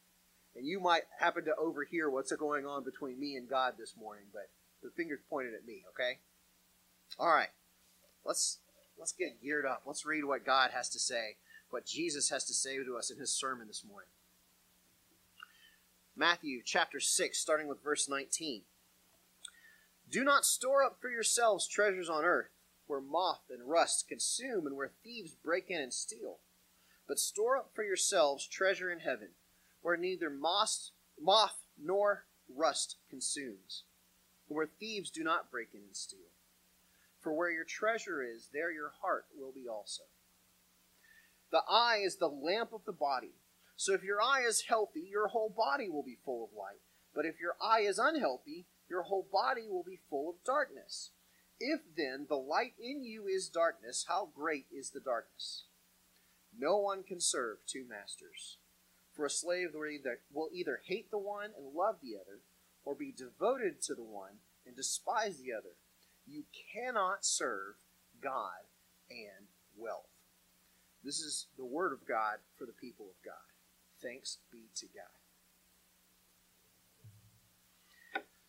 and 0.56 0.66
you 0.66 0.80
might 0.80 1.04
happen 1.20 1.46
to 1.46 1.56
overhear 1.56 2.10
what's 2.10 2.32
going 2.34 2.66
on 2.66 2.84
between 2.84 3.20
me 3.20 3.36
and 3.36 3.50
God 3.50 3.74
this 3.78 3.94
morning, 3.98 4.26
but 4.34 4.50
the 4.82 4.92
finger's 4.96 5.22
pointed 5.30 5.54
at 5.54 5.66
me, 5.66 5.84
okay? 5.90 6.20
All 7.20 7.30
right. 7.30 7.50
Let's 8.26 8.60
let's 8.98 9.14
get 9.14 9.42
geared 9.42 9.66
up. 9.66 9.84
Let's 9.86 10.06
read 10.06 10.26
what 10.26 10.46
God 10.46 10.72
has 10.74 10.90
to 10.90 11.00
say, 11.00 11.38
what 11.70 11.86
Jesus 11.86 12.30
has 12.30 12.46
to 12.46 12.54
say 12.54 12.78
to 12.78 12.98
us 12.98 13.10
in 13.10 13.20
his 13.20 13.32
sermon 13.32 13.68
this 13.68 13.84
morning. 13.88 14.10
Matthew 16.16 16.62
chapter 16.64 17.00
6, 17.00 17.38
starting 17.38 17.68
with 17.68 17.84
verse 17.84 18.08
19. 18.08 18.62
Do 20.10 20.24
not 20.24 20.46
store 20.46 20.84
up 20.84 20.98
for 21.02 21.10
yourselves 21.10 21.68
treasures 21.68 22.10
on 22.10 22.24
earth, 22.24 22.52
where 22.88 23.02
moth 23.02 23.42
and 23.50 23.68
rust 23.68 24.08
consume 24.08 24.66
and 24.66 24.76
where 24.76 24.92
thieves 25.04 25.34
break 25.34 25.70
in 25.70 25.82
and 25.82 25.94
steal. 25.94 26.38
But 27.08 27.20
store 27.20 27.58
up 27.58 27.72
for 27.74 27.84
yourselves 27.84 28.48
treasure 28.48 28.90
in 28.90 29.00
heaven, 29.00 29.30
where 29.82 29.98
neither 29.98 30.30
moth, 30.30 30.92
moth 31.20 31.66
nor 31.78 32.26
rust 32.54 32.98
consumes, 33.10 33.84
and 34.48 34.56
where 34.56 34.68
thieves 34.68 35.10
do 35.10 35.24
not 35.24 35.52
break 35.52 35.70
in 35.74 35.82
and 35.82 35.96
steal. 35.96 36.32
For 37.20 37.34
where 37.34 37.52
your 37.52 37.66
treasure 37.66 38.24
is, 38.24 38.50
there 38.54 38.72
your 38.72 38.94
heart 39.02 39.26
will 39.36 39.52
be 39.52 39.68
also. 39.68 40.04
The 41.52 41.64
eye 41.70 42.02
is 42.04 42.18
the 42.18 42.28
lamp 42.28 42.74
of 42.74 42.86
the 42.86 42.92
body. 42.92 43.36
So 43.76 43.94
if 43.94 44.04
your 44.04 44.22
eye 44.22 44.44
is 44.48 44.64
healthy, 44.68 45.08
your 45.10 45.28
whole 45.28 45.54
body 45.56 45.90
will 45.90 46.04
be 46.04 46.18
full 46.24 46.44
of 46.44 46.58
light. 46.58 46.82
But 47.14 47.26
if 47.26 47.40
your 47.40 47.56
eye 47.62 47.82
is 47.82 48.00
unhealthy, 48.00 48.66
your 48.90 49.04
whole 49.04 49.28
body 49.32 49.68
will 49.70 49.84
be 49.84 50.00
full 50.10 50.30
of 50.30 50.44
darkness. 50.46 51.12
If 51.60 51.82
then 51.96 52.26
the 52.28 52.36
light 52.36 52.74
in 52.80 53.04
you 53.04 53.28
is 53.28 53.48
darkness, 53.48 54.06
how 54.08 54.30
great 54.36 54.66
is 54.72 54.90
the 54.90 55.00
darkness? 55.00 55.64
No 56.58 56.78
one 56.78 57.04
can 57.04 57.20
serve 57.20 57.60
two 57.66 57.86
masters. 57.88 58.58
For 59.14 59.26
a 59.26 59.30
slave 59.30 59.70
will 59.74 60.50
either, 60.52 60.82
hate 60.86 61.10
the 61.12 61.18
one 61.18 61.52
and 61.58 61.74
love 61.74 61.98
the 62.02 62.16
other, 62.16 62.40
or 62.84 62.96
be 62.96 63.14
devoted 63.18 63.82
to 63.84 63.96
the 63.96 64.04
one 64.04 64.40
and 64.66 64.76
despise 64.76 65.38
the 65.38 65.54
other. 65.54 65.76
You 66.28 66.44
cannot 66.74 67.26
serve 67.26 67.76
God 68.22 68.68
and 69.10 69.48
wealth. 69.78 70.10
This 71.06 71.20
is 71.20 71.46
the 71.56 71.66
word 71.66 71.94
of 71.94 72.08
God 72.08 72.38
for 72.58 72.66
the 72.66 72.74
people 72.74 73.06
of 73.06 73.24
God. 73.24 73.36
Thanks 74.02 74.40
be 74.52 74.64
to 74.78 74.88
God. 74.88 75.04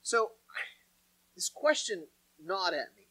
So, 0.03 0.31
this 1.35 1.51
question 1.51 2.05
gnawed 2.43 2.73
at 2.73 2.97
me. 2.97 3.09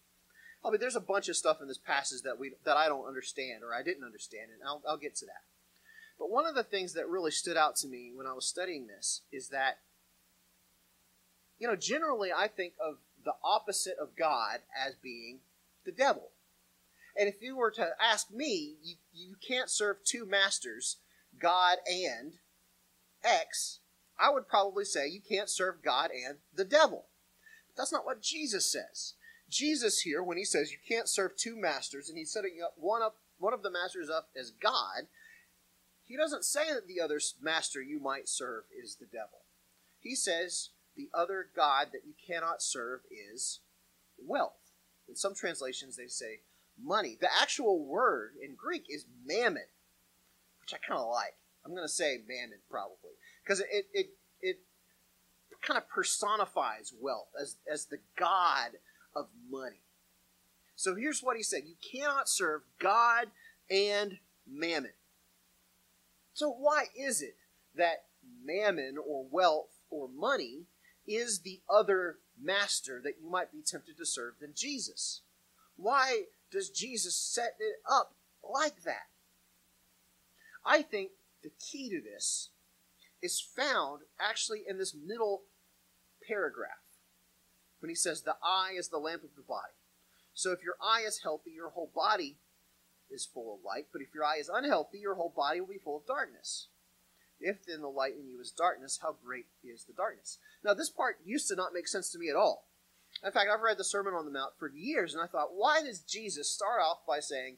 I 0.64 0.72
mean, 0.72 0.80
there's 0.80 0.96
a 0.96 1.02
bunch 1.02 1.30
of 1.30 1.36
stuff 1.36 1.62
in 1.62 1.68
this 1.68 1.78
passage 1.78 2.24
that 2.24 2.40
we 2.40 2.54
that 2.66 2.76
I 2.76 2.88
don't 2.88 3.06
understand 3.06 3.64
or 3.64 3.72
I 3.72 3.84
didn't 3.84 4.04
understand, 4.04 4.50
and 4.52 4.68
I'll, 4.68 4.82
I'll 4.88 4.98
get 4.98 5.16
to 5.18 5.26
that. 5.28 5.44
But 6.18 6.32
one 6.32 6.48
of 6.48 6.56
the 6.56 6.64
things 6.64 6.94
that 6.94 7.08
really 7.08 7.32
stood 7.32 7.58
out 7.58 7.76
to 7.78 7.88
me 7.88 8.12
when 8.16 8.26
I 8.26 8.34
was 8.34 8.48
studying 8.48 8.88
this 8.88 9.22
is 9.32 9.50
that, 9.50 9.80
you 11.60 11.68
know, 11.68 11.76
generally 11.76 12.32
I 12.36 12.48
think 12.48 12.74
of 12.84 12.96
the 13.24 13.34
opposite 13.44 13.98
of 14.02 14.16
God 14.16 14.62
as 14.76 14.96
being 14.96 15.40
the 15.86 15.92
devil. 15.92 16.32
And 17.18 17.30
if 17.30 17.42
you 17.42 17.56
were 17.56 17.72
to 17.72 17.92
ask 18.02 18.32
me, 18.32 18.76
you, 18.84 18.96
you 19.14 19.36
can't 19.46 19.70
serve 19.70 19.98
two 20.04 20.26
masters, 20.26 20.98
God 21.40 21.78
and 21.88 22.34
X, 23.24 23.80
I 24.20 24.30
would 24.32 24.48
probably 24.48 24.86
say 24.86 25.08
you 25.08 25.22
can't 25.22 25.50
serve 25.50 25.84
God 25.84 26.12
and 26.12 26.38
the 26.54 26.66
devil. 26.66 27.06
But 27.68 27.82
that's 27.82 27.92
not 27.92 28.06
what 28.06 28.22
Jesus 28.22 28.72
says. 28.72 29.14
Jesus 29.50 30.02
here, 30.02 30.24
when 30.24 30.38
he 30.38 30.46
says 30.46 30.72
you 30.72 30.78
can't 30.88 31.10
serve 31.10 31.38
two 31.38 31.56
masters, 31.56 32.10
and 32.10 32.18
he's 32.18 32.32
setting 32.32 32.58
up 32.64 32.74
one 32.78 33.02
up 33.02 33.18
one 33.38 33.54
of 33.54 33.64
the 33.64 33.72
masters 33.72 34.10
up 34.10 34.30
as 34.40 34.52
God, 34.52 35.08
he 36.06 36.16
doesn't 36.16 36.46
say 36.46 36.74
that 36.74 36.88
the 36.88 37.02
other 37.02 37.20
master 37.42 37.82
you 37.82 38.00
might 38.00 38.30
serve 38.30 38.64
is 38.82 38.96
the 38.96 39.06
devil. 39.06 39.44
He 40.00 40.16
says 40.16 40.70
the 40.96 41.10
other 41.14 41.48
God 41.54 41.90
that 41.92 42.06
you 42.06 42.14
cannot 42.26 42.62
serve 42.62 43.02
is 43.12 43.60
wealth. 44.18 44.72
In 45.10 45.16
some 45.16 45.36
translations, 45.36 45.98
they 45.98 46.08
say 46.08 46.42
money. 46.82 47.18
The 47.20 47.30
actual 47.42 47.84
word 47.84 48.34
in 48.42 48.56
Greek 48.56 48.86
is 48.90 49.06
mammon, 49.26 49.66
which 50.62 50.74
I 50.74 50.78
kind 50.86 51.00
of 51.00 51.10
like. 51.10 51.36
I'm 51.66 51.72
going 51.72 51.88
to 51.88 51.92
say 51.92 52.20
mammon 52.28 52.60
probably 52.70 53.14
because 53.44 53.60
it, 53.60 53.88
it, 53.94 54.10
it 54.42 54.60
kind 55.62 55.78
of 55.78 55.90
personifies 55.90 56.94
wealth 57.00 57.30
as, 57.40 57.58
as 57.72 57.86
the 57.86 57.98
God 58.18 58.72
of 59.16 59.28
money. 59.50 59.82
So 60.76 60.96
here's 60.96 61.24
what 61.24 61.38
he 61.38 61.44
said 61.44 61.64
You 61.66 61.76
cannot 61.92 62.30
serve 62.30 62.62
God 62.80 63.28
and 63.70 64.20
mammon. 64.48 64.92
So, 66.34 66.50
why 66.50 66.86
is 66.96 67.22
it 67.22 67.38
that 67.76 68.06
mammon 68.44 68.98
or 68.98 69.26
wealth 69.30 69.70
or 69.90 70.08
money 70.08 70.66
is 71.08 71.40
the 71.40 71.62
other 71.70 72.18
master 72.42 73.00
that 73.04 73.16
you 73.22 73.30
might 73.30 73.52
be 73.52 73.62
tempted 73.66 73.98
to 73.98 74.06
serve 74.06 74.36
than 74.40 74.52
Jesus? 74.54 75.22
Why 75.78 76.24
does 76.56 76.70
Jesus 76.70 77.16
set 77.16 77.56
it 77.60 77.76
up 77.90 78.16
like 78.44 78.84
that? 78.84 79.08
I 80.66 80.82
think 80.82 81.12
the 81.44 81.52
key 81.60 81.90
to 81.90 82.02
this 82.02 82.50
is 83.22 83.40
found 83.40 84.02
actually 84.20 84.64
in 84.68 84.78
this 84.78 84.96
middle 84.96 85.44
paragraph 86.28 86.70
when 87.80 87.90
he 87.90 87.96
says, 87.96 88.22
The 88.22 88.38
eye 88.44 88.74
is 88.78 88.88
the 88.88 88.98
lamp 88.98 89.24
of 89.24 89.36
the 89.36 89.44
body. 89.44 89.74
So 90.34 90.52
if 90.52 90.64
your 90.64 90.76
eye 90.82 91.04
is 91.06 91.22
healthy, 91.24 91.52
your 91.52 91.70
whole 91.70 91.92
body 91.94 92.38
is 93.12 93.26
full 93.26 93.54
of 93.54 93.64
light. 93.64 93.88
But 93.92 94.02
if 94.02 94.14
your 94.14 94.24
eye 94.24 94.38
is 94.40 94.50
unhealthy, 94.50 95.00
your 95.00 95.16
whole 95.16 95.34
body 95.36 95.60
will 95.60 95.68
be 95.68 95.78
full 95.78 95.98
of 95.98 96.08
darkness. 96.08 96.70
If 97.40 97.66
then 97.66 97.82
the 97.82 97.88
light 97.90 98.16
in 98.16 98.28
you 98.28 98.40
is 98.40 98.52
darkness, 98.52 99.00
how 99.02 99.16
great 99.24 99.46
is 99.64 99.84
the 99.86 99.94
darkness? 99.94 100.40
Now, 100.64 100.74
this 100.74 100.90
part 100.90 101.18
used 101.24 101.48
to 101.50 101.56
not 101.56 101.74
make 101.74 101.88
sense 101.88 102.10
to 102.12 102.20
me 102.20 102.30
at 102.30 102.36
all. 102.36 102.68
In 103.24 103.32
fact, 103.32 103.50
I've 103.52 103.62
read 103.62 103.78
the 103.78 103.84
Sermon 103.84 104.14
on 104.14 104.26
the 104.26 104.32
Mount 104.32 104.54
for 104.58 104.70
years, 104.70 105.14
and 105.14 105.24
I 105.24 105.28
thought, 105.28 105.56
why 105.56 105.82
does 105.82 106.00
Jesus 106.00 106.50
start 106.50 106.82
off 106.82 107.00
by 107.08 107.20
saying, 107.20 107.58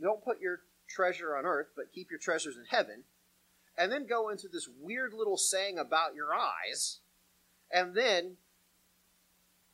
don't 0.00 0.24
put 0.24 0.40
your 0.40 0.60
treasure 0.88 1.36
on 1.36 1.44
earth, 1.46 1.68
but 1.76 1.92
keep 1.92 2.10
your 2.10 2.20
treasures 2.20 2.56
in 2.56 2.64
heaven, 2.68 3.04
and 3.76 3.90
then 3.90 4.06
go 4.06 4.28
into 4.28 4.48
this 4.48 4.68
weird 4.80 5.12
little 5.12 5.38
saying 5.38 5.78
about 5.78 6.14
your 6.14 6.34
eyes, 6.34 7.00
and 7.72 7.94
then 7.94 8.36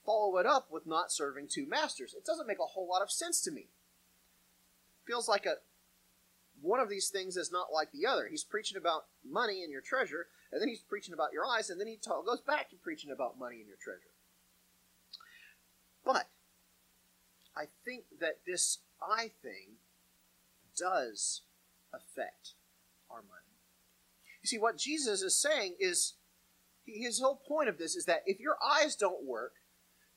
follow 0.06 0.38
it 0.38 0.46
up 0.46 0.68
with 0.70 0.86
not 0.86 1.12
serving 1.12 1.48
two 1.48 1.66
masters? 1.68 2.14
It 2.14 2.24
doesn't 2.24 2.46
make 2.46 2.60
a 2.60 2.66
whole 2.66 2.88
lot 2.88 3.02
of 3.02 3.10
sense 3.10 3.40
to 3.42 3.50
me. 3.50 3.68
feels 5.06 5.28
like 5.28 5.46
a 5.46 5.56
one 6.60 6.80
of 6.80 6.88
these 6.88 7.08
things 7.08 7.36
is 7.36 7.52
not 7.52 7.72
like 7.72 7.92
the 7.92 8.04
other. 8.04 8.26
He's 8.28 8.42
preaching 8.42 8.76
about 8.76 9.04
money 9.24 9.62
and 9.62 9.70
your 9.70 9.80
treasure, 9.80 10.26
and 10.50 10.60
then 10.60 10.68
he's 10.68 10.80
preaching 10.80 11.14
about 11.14 11.32
your 11.32 11.46
eyes, 11.46 11.70
and 11.70 11.80
then 11.80 11.86
he 11.86 11.96
ta- 11.96 12.22
goes 12.22 12.40
back 12.40 12.70
to 12.70 12.76
preaching 12.76 13.12
about 13.12 13.38
money 13.38 13.56
and 13.56 13.68
your 13.68 13.76
treasure. 13.80 14.10
But 16.08 16.28
I 17.54 17.64
think 17.84 18.04
that 18.18 18.40
this 18.46 18.78
eye 19.02 19.30
thing 19.42 19.76
does 20.74 21.42
affect 21.92 22.54
our 23.10 23.18
money. 23.18 23.58
You 24.42 24.48
see, 24.48 24.58
what 24.58 24.78
Jesus 24.78 25.20
is 25.20 25.40
saying 25.40 25.76
is 25.78 26.14
his 26.86 27.20
whole 27.20 27.42
point 27.46 27.68
of 27.68 27.76
this 27.76 27.94
is 27.94 28.06
that 28.06 28.22
if 28.24 28.40
your 28.40 28.56
eyes 28.64 28.96
don't 28.96 29.26
work, 29.26 29.52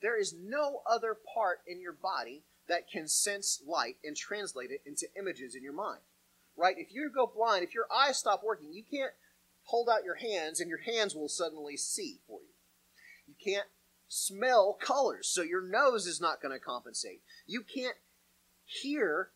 there 0.00 0.18
is 0.18 0.34
no 0.34 0.80
other 0.90 1.16
part 1.34 1.58
in 1.66 1.80
your 1.80 1.92
body 1.92 2.44
that 2.68 2.90
can 2.90 3.06
sense 3.06 3.62
light 3.66 3.96
and 4.02 4.16
translate 4.16 4.70
it 4.70 4.80
into 4.86 5.06
images 5.18 5.54
in 5.54 5.62
your 5.62 5.74
mind 5.74 6.00
right? 6.56 6.76
If 6.78 6.92
you 6.92 7.10
go 7.10 7.26
blind, 7.26 7.64
if 7.64 7.74
your 7.74 7.86
eyes 7.94 8.18
stop 8.18 8.42
working, 8.44 8.72
you 8.72 8.82
can't 8.90 9.12
hold 9.64 9.88
out 9.88 10.04
your 10.04 10.16
hands 10.16 10.60
and 10.60 10.68
your 10.68 10.80
hands 10.80 11.14
will 11.14 11.28
suddenly 11.28 11.76
see 11.76 12.20
for 12.26 12.40
you. 12.40 12.54
You 13.26 13.34
can't 13.42 13.68
smell 14.12 14.76
colors, 14.78 15.26
so 15.26 15.40
your 15.40 15.62
nose 15.62 16.06
is 16.06 16.20
not 16.20 16.42
going 16.42 16.52
to 16.52 16.62
compensate. 16.62 17.22
You 17.46 17.62
can't 17.62 17.96
hear 18.66 19.30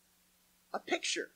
a 0.72 0.78
picture. 0.78 1.30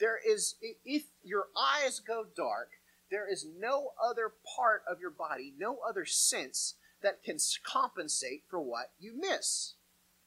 There 0.00 0.18
is, 0.26 0.56
if 0.84 1.04
your 1.22 1.46
eyes 1.56 2.00
go 2.00 2.24
dark, 2.36 2.70
there 3.08 3.30
is 3.30 3.46
no 3.56 3.92
other 4.02 4.32
part 4.56 4.82
of 4.90 5.00
your 5.00 5.10
body, 5.12 5.54
no 5.56 5.78
other 5.88 6.04
sense 6.04 6.74
that 7.02 7.22
can 7.22 7.36
compensate 7.62 8.42
for 8.50 8.60
what 8.60 8.90
you 8.98 9.12
miss. 9.16 9.74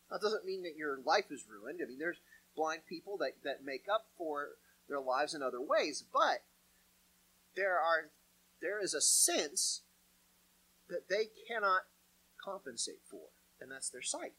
That 0.09 0.21
doesn't 0.21 0.45
mean 0.45 0.63
that 0.63 0.77
your 0.77 0.99
life 1.03 1.25
is 1.29 1.43
ruined. 1.49 1.81
I 1.83 1.89
mean, 1.89 1.99
there's 1.99 2.21
blind 2.55 2.81
people 2.87 3.17
that, 3.17 3.33
that 3.43 3.65
make 3.65 3.85
up 3.93 4.05
for 4.17 4.51
their 4.87 5.01
lives 5.01 5.33
in 5.33 5.43
other 5.43 5.61
ways. 5.61 6.05
But 6.13 6.43
there 7.55 7.77
are 7.77 8.11
there 8.61 8.81
is 8.81 8.93
a 8.93 9.01
sense 9.01 9.81
that 10.89 11.09
they 11.09 11.29
cannot 11.47 11.81
compensate 12.43 13.01
for, 13.09 13.27
and 13.59 13.71
that's 13.71 13.89
their 13.89 14.01
sight. 14.01 14.33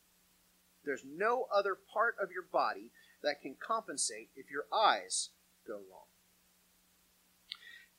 There's 0.84 1.04
no 1.04 1.46
other 1.54 1.76
part 1.92 2.14
of 2.22 2.30
your 2.30 2.44
body 2.50 2.92
that 3.22 3.40
can 3.42 3.56
compensate 3.60 4.30
if 4.36 4.50
your 4.50 4.64
eyes 4.72 5.30
go 5.66 5.74
wrong. 5.74 6.06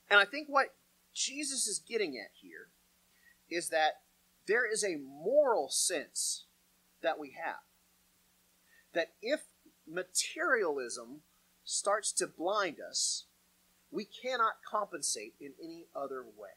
And 0.09 0.19
I 0.19 0.25
think 0.25 0.47
what 0.47 0.75
Jesus 1.13 1.67
is 1.67 1.79
getting 1.79 2.17
at 2.17 2.31
here 2.41 2.69
is 3.49 3.69
that 3.69 4.01
there 4.47 4.65
is 4.65 4.83
a 4.83 4.97
moral 4.97 5.67
sense 5.69 6.45
that 7.01 7.19
we 7.19 7.35
have. 7.44 7.59
That 8.94 9.13
if 9.21 9.41
materialism 9.85 11.21
starts 11.65 12.13
to 12.13 12.27
blind 12.27 12.77
us, 12.79 13.25
we 13.91 14.05
cannot 14.05 14.53
compensate 14.69 15.33
in 15.39 15.53
any 15.61 15.88
other 15.95 16.23
way. 16.23 16.55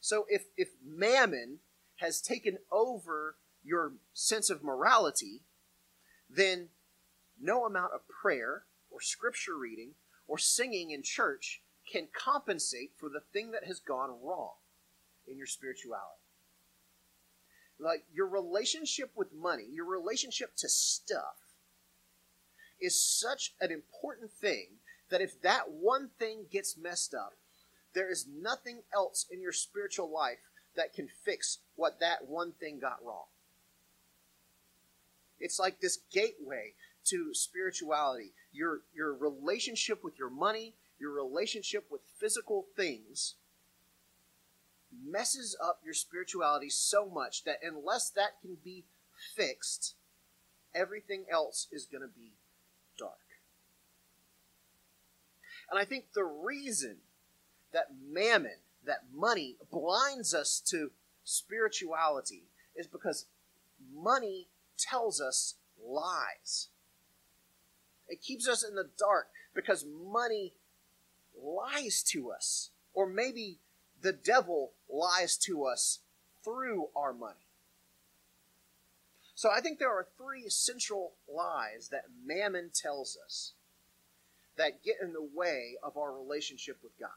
So 0.00 0.26
if, 0.28 0.46
if 0.56 0.70
mammon 0.84 1.58
has 1.96 2.20
taken 2.20 2.58
over 2.72 3.36
your 3.62 3.92
sense 4.14 4.48
of 4.50 4.62
morality, 4.62 5.42
then 6.28 6.68
no 7.40 7.64
amount 7.66 7.92
of 7.92 8.08
prayer 8.08 8.64
or 8.90 9.00
scripture 9.00 9.56
reading 9.56 9.90
or 10.26 10.38
singing 10.38 10.90
in 10.90 11.02
church 11.02 11.62
can 11.90 12.08
compensate 12.12 12.92
for 12.98 13.08
the 13.08 13.22
thing 13.32 13.50
that 13.50 13.64
has 13.64 13.80
gone 13.80 14.10
wrong 14.22 14.54
in 15.26 15.36
your 15.36 15.46
spirituality. 15.46 16.20
Like 17.78 18.04
your 18.12 18.28
relationship 18.28 19.10
with 19.16 19.32
money, 19.32 19.66
your 19.70 19.86
relationship 19.86 20.54
to 20.56 20.68
stuff, 20.68 21.36
is 22.80 23.00
such 23.00 23.54
an 23.60 23.70
important 23.70 24.30
thing 24.30 24.66
that 25.10 25.20
if 25.20 25.40
that 25.42 25.70
one 25.70 26.10
thing 26.18 26.46
gets 26.50 26.76
messed 26.76 27.14
up, 27.14 27.34
there 27.94 28.10
is 28.10 28.26
nothing 28.26 28.82
else 28.94 29.26
in 29.30 29.40
your 29.40 29.52
spiritual 29.52 30.10
life 30.10 30.38
that 30.76 30.94
can 30.94 31.08
fix 31.24 31.58
what 31.76 32.00
that 32.00 32.28
one 32.28 32.52
thing 32.52 32.78
got 32.78 33.04
wrong. 33.04 33.26
It's 35.40 35.58
like 35.58 35.80
this 35.80 35.98
gateway 36.12 36.74
to 37.06 37.34
spirituality. 37.34 38.32
Your, 38.52 38.80
your 38.94 39.14
relationship 39.14 40.04
with 40.04 40.18
your 40.18 40.30
money, 40.30 40.74
your 40.98 41.12
relationship 41.12 41.86
with 41.90 42.02
physical 42.18 42.66
things 42.76 43.34
messes 45.04 45.56
up 45.62 45.80
your 45.84 45.94
spirituality 45.94 46.68
so 46.68 47.08
much 47.08 47.44
that 47.44 47.58
unless 47.62 48.10
that 48.10 48.40
can 48.42 48.56
be 48.62 48.84
fixed, 49.34 49.94
everything 50.74 51.24
else 51.30 51.68
is 51.72 51.86
going 51.86 52.02
to 52.02 52.08
be 52.08 52.32
dark. 52.98 53.18
And 55.70 55.78
I 55.78 55.84
think 55.84 56.06
the 56.14 56.24
reason 56.24 56.96
that 57.72 57.88
mammon, 58.10 58.58
that 58.84 59.04
money, 59.14 59.56
blinds 59.70 60.34
us 60.34 60.60
to 60.66 60.90
spirituality 61.24 62.44
is 62.74 62.86
because 62.86 63.26
money 63.94 64.48
tells 64.78 65.20
us 65.20 65.54
lies. 65.82 66.68
It 68.08 68.20
keeps 68.20 68.48
us 68.48 68.64
in 68.64 68.74
the 68.74 68.88
dark 68.98 69.28
because 69.54 69.84
money 69.84 70.54
lies 71.40 72.02
to 72.08 72.30
us. 72.30 72.70
Or 72.92 73.06
maybe 73.06 73.58
the 74.02 74.12
devil 74.12 74.72
lies 74.92 75.36
to 75.38 75.64
us 75.64 76.00
through 76.42 76.88
our 76.96 77.12
money. 77.12 77.46
So 79.34 79.50
I 79.50 79.60
think 79.60 79.78
there 79.78 79.90
are 79.90 80.06
three 80.18 80.42
essential 80.42 81.12
lies 81.32 81.88
that 81.90 82.04
mammon 82.26 82.70
tells 82.74 83.16
us 83.24 83.52
that 84.56 84.82
get 84.82 84.96
in 85.00 85.12
the 85.12 85.26
way 85.34 85.76
of 85.82 85.96
our 85.96 86.12
relationship 86.12 86.78
with 86.82 86.98
God. 86.98 87.08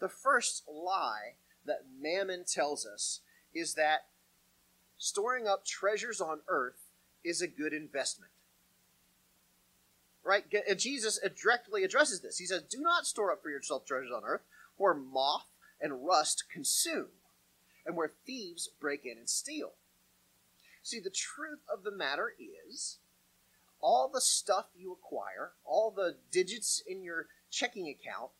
The 0.00 0.08
first 0.08 0.64
lie 0.68 1.34
that 1.66 1.84
mammon 2.00 2.44
tells 2.44 2.86
us 2.86 3.20
is 3.54 3.74
that 3.74 4.06
storing 4.98 5.46
up 5.46 5.64
treasures 5.64 6.20
on 6.20 6.40
earth 6.48 6.90
is 7.22 7.42
a 7.42 7.46
good 7.46 7.72
investment. 7.72 8.32
Right? 10.24 10.44
And 10.68 10.78
Jesus 10.78 11.18
directly 11.40 11.84
addresses 11.84 12.20
this. 12.20 12.38
He 12.38 12.46
says, 12.46 12.62
Do 12.62 12.80
not 12.80 13.06
store 13.06 13.32
up 13.32 13.42
for 13.42 13.50
yourself 13.50 13.86
treasures 13.86 14.12
on 14.14 14.24
earth, 14.24 14.42
where 14.76 14.94
moth 14.94 15.46
and 15.80 16.04
rust 16.04 16.44
consume 16.52 17.08
and 17.86 17.96
where 17.96 18.12
thieves 18.26 18.68
break 18.80 19.04
in 19.04 19.18
and 19.18 19.28
steal. 19.28 19.72
See, 20.82 21.00
the 21.00 21.10
truth 21.10 21.60
of 21.72 21.82
the 21.84 21.90
matter 21.90 22.32
is 22.38 22.98
all 23.80 24.08
the 24.08 24.20
stuff 24.20 24.66
you 24.74 24.92
acquire, 24.92 25.52
all 25.64 25.90
the 25.90 26.16
digits 26.30 26.82
in 26.86 27.02
your 27.02 27.26
checking 27.50 27.88
account, 27.88 28.30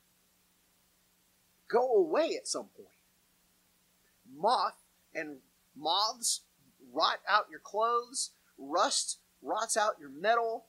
go 1.70 1.96
away 1.96 2.36
at 2.36 2.48
some 2.48 2.66
point. 2.76 2.88
Moth 4.36 4.82
and 5.14 5.36
moths 5.76 6.40
rot 6.92 7.20
out 7.28 7.46
your 7.50 7.60
clothes, 7.60 8.30
rust 8.58 9.18
rots 9.42 9.76
out 9.76 9.96
your 9.98 10.10
metal, 10.10 10.66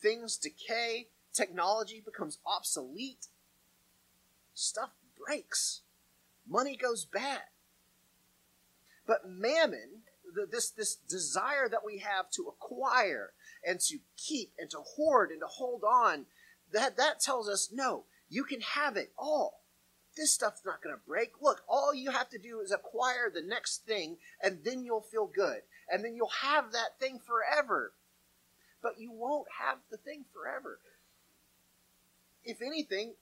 things 0.00 0.36
decay, 0.36 1.08
technology 1.32 2.02
becomes 2.04 2.38
obsolete, 2.46 3.26
stuff 4.54 4.90
breaks, 5.16 5.82
money 6.48 6.76
goes 6.76 7.04
bad. 7.04 7.42
But 9.06 9.28
mammon, 9.28 10.02
this, 10.50 10.70
this 10.70 10.94
desire 10.94 11.68
that 11.68 11.84
we 11.84 11.98
have 11.98 12.30
to 12.32 12.46
acquire 12.48 13.32
and 13.66 13.80
to 13.80 13.98
keep 14.16 14.52
and 14.58 14.70
to 14.70 14.78
hoard 14.78 15.30
and 15.30 15.40
to 15.40 15.46
hold 15.46 15.82
on, 15.84 16.26
that, 16.72 16.96
that 16.96 17.20
tells 17.20 17.48
us 17.48 17.70
no, 17.72 18.04
you 18.28 18.44
can 18.44 18.60
have 18.60 18.96
it 18.96 19.12
all. 19.18 19.57
This 20.18 20.32
stuff's 20.32 20.64
not 20.66 20.82
going 20.82 20.94
to 20.94 21.00
break. 21.06 21.40
Look, 21.40 21.62
all 21.68 21.94
you 21.94 22.10
have 22.10 22.28
to 22.30 22.38
do 22.38 22.60
is 22.60 22.72
acquire 22.72 23.30
the 23.32 23.40
next 23.40 23.86
thing, 23.86 24.16
and 24.42 24.58
then 24.64 24.84
you'll 24.84 25.00
feel 25.00 25.26
good. 25.26 25.60
And 25.88 26.04
then 26.04 26.16
you'll 26.16 26.28
have 26.42 26.72
that 26.72 26.98
thing 26.98 27.20
forever. 27.24 27.92
But 28.82 28.98
you 28.98 29.12
won't 29.12 29.46
have 29.60 29.78
the 29.90 29.96
thing 29.96 30.24
forever. 30.34 30.80
If 32.44 32.60
anything, 32.60 33.14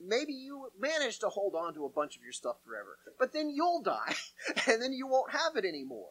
maybe 0.00 0.32
you 0.32 0.70
manage 0.78 1.18
to 1.20 1.28
hold 1.28 1.54
on 1.54 1.74
to 1.74 1.84
a 1.84 1.88
bunch 1.88 2.16
of 2.16 2.22
your 2.22 2.32
stuff 2.32 2.56
forever, 2.64 2.98
but 3.18 3.32
then 3.32 3.50
you'll 3.50 3.82
die, 3.82 4.14
and 4.68 4.80
then 4.80 4.92
you 4.92 5.06
won't 5.06 5.32
have 5.32 5.56
it 5.56 5.64
anymore. 5.64 6.10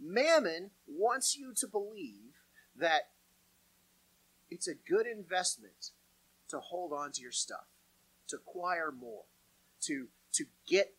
Mammon 0.00 0.70
wants 0.86 1.36
you 1.36 1.52
to 1.56 1.66
believe 1.66 2.34
that 2.76 3.10
it's 4.50 4.66
a 4.66 4.74
good 4.74 5.06
investment 5.06 5.90
to 6.48 6.58
hold 6.58 6.92
on 6.92 7.12
to 7.12 7.22
your 7.22 7.32
stuff, 7.32 7.66
to 8.32 8.36
acquire 8.36 8.90
more, 8.90 9.24
to 9.82 10.08
to 10.32 10.44
get 10.66 10.94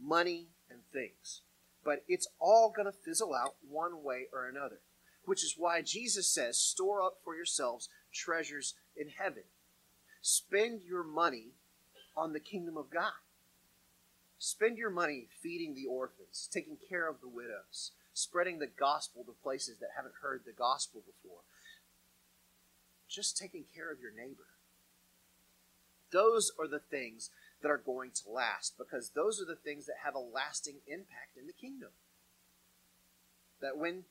money 0.00 0.48
and 0.70 0.80
things. 0.92 1.40
But 1.84 2.04
it's 2.06 2.28
all 2.38 2.70
going 2.74 2.86
to 2.86 2.92
fizzle 2.92 3.34
out 3.34 3.54
one 3.66 4.02
way 4.04 4.26
or 4.32 4.46
another, 4.46 4.80
which 5.24 5.42
is 5.42 5.54
why 5.56 5.80
Jesus 5.80 6.28
says, 6.28 6.58
Store 6.58 7.02
up 7.02 7.14
for 7.24 7.34
yourselves 7.34 7.88
treasures 8.12 8.74
in 8.94 9.08
heaven. 9.18 9.44
Spend 10.20 10.82
your 10.86 11.02
money 11.02 11.52
on 12.14 12.32
the 12.32 12.40
kingdom 12.40 12.76
of 12.76 12.90
God. 12.90 13.12
Spend 14.38 14.76
your 14.76 14.90
money 14.90 15.28
feeding 15.42 15.74
the 15.74 15.86
orphans, 15.86 16.48
taking 16.52 16.76
care 16.88 17.08
of 17.08 17.20
the 17.20 17.28
widows, 17.28 17.92
spreading 18.12 18.58
the 18.58 18.66
gospel 18.66 19.24
to 19.24 19.32
places 19.42 19.78
that 19.78 19.90
haven't 19.96 20.14
heard 20.22 20.42
the 20.44 20.52
gospel 20.52 21.02
before, 21.06 21.40
just 23.08 23.36
taking 23.38 23.64
care 23.74 23.90
of 23.90 24.00
your 24.00 24.12
neighbor. 24.12 24.57
Those 26.12 26.52
are 26.58 26.68
the 26.68 26.78
things 26.78 27.30
that 27.62 27.70
are 27.70 27.82
going 27.84 28.10
to 28.12 28.30
last 28.30 28.74
because 28.78 29.10
those 29.10 29.40
are 29.40 29.44
the 29.44 29.56
things 29.56 29.86
that 29.86 30.04
have 30.04 30.14
a 30.14 30.18
lasting 30.18 30.76
impact 30.86 31.36
in 31.38 31.46
the 31.46 31.52
kingdom. 31.52 31.90
That 33.60 33.76
when 33.76 34.04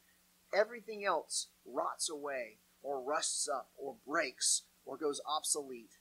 everything 0.53 1.05
else 1.05 1.47
rots 1.65 2.09
away 2.09 2.57
or 2.83 3.01
rusts 3.01 3.47
up 3.47 3.69
or 3.77 3.95
breaks 4.05 4.63
or 4.85 4.97
goes 4.97 5.21
obsolete 5.25 5.97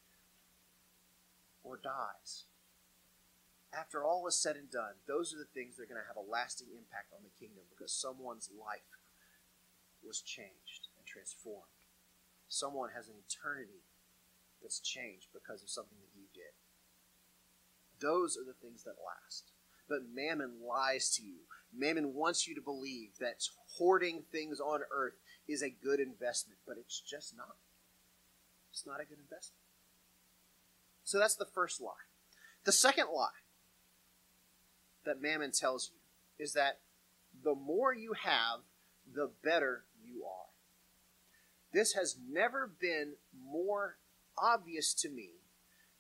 or 1.63 1.79
dies, 1.83 2.45
after 3.73 4.05
all 4.05 4.27
is 4.27 4.41
said 4.41 4.57
and 4.57 4.71
done, 4.71 4.95
those 5.07 5.35
are 5.35 5.39
the 5.39 5.53
things 5.53 5.77
that 5.77 5.85
are 5.85 5.87
going 5.87 6.01
to 6.01 6.09
have 6.09 6.17
a 6.17 6.31
lasting 6.31 6.69
impact 6.73 7.13
on 7.13 7.23
the 7.23 7.39
kingdom 7.39 7.65
because 7.71 7.93
someone's 7.93 8.51
life 8.51 8.99
was 10.03 10.21
changed 10.21 10.89
and 10.97 11.07
transformed. 11.07 11.85
Someone 12.49 12.91
has 12.95 13.09
an 13.09 13.15
eternity 13.21 13.85
that's 14.63 14.81
changed 14.81 15.29
because 15.33 15.63
of 15.63 15.71
something 15.71 15.99
that 16.01 16.19
you 16.19 16.27
did. 16.35 16.55
Those 18.01 18.37
are 18.37 18.45
the 18.45 18.59
things 18.61 18.85
that 18.85 18.97
last. 19.05 19.53
But 19.89 20.11
mammon 20.13 20.61
lies 20.67 21.11
to 21.17 21.23
you. 21.23 21.41
Mammon 21.77 22.15
wants 22.15 22.47
you 22.47 22.55
to 22.55 22.61
believe 22.61 23.19
that 23.21 23.43
hoarding 23.79 24.25
things 24.33 24.61
on 24.61 24.81
earth 24.91 25.15
is 25.49 25.63
a 25.63 25.71
good 25.71 26.01
investment, 26.01 26.59
but 26.67 26.77
it's 26.79 27.01
just 27.01 27.37
not. 27.37 27.57
It's 28.73 28.87
not 28.87 29.01
a 29.01 29.05
good 29.05 29.19
investment. 29.19 29.63
So 31.05 31.19
that's 31.19 31.37
the 31.37 31.47
first 31.47 31.81
lie. 31.81 31.93
The 32.65 32.73
second 32.73 33.07
lie 33.15 33.29
that 35.05 35.23
mammon 35.23 35.53
tells 35.53 35.91
you 35.93 36.45
is 36.45 36.53
that 36.55 36.81
the 37.45 37.55
more 37.55 37.95
you 37.95 38.15
have, 38.25 38.61
the 39.15 39.31
better 39.43 39.85
you 40.05 40.25
are. 40.25 40.51
This 41.73 41.93
has 41.93 42.17
never 42.29 42.67
been 42.81 43.15
more 43.33 43.99
obvious 44.39 44.95
to 44.95 45.09
me 45.09 45.31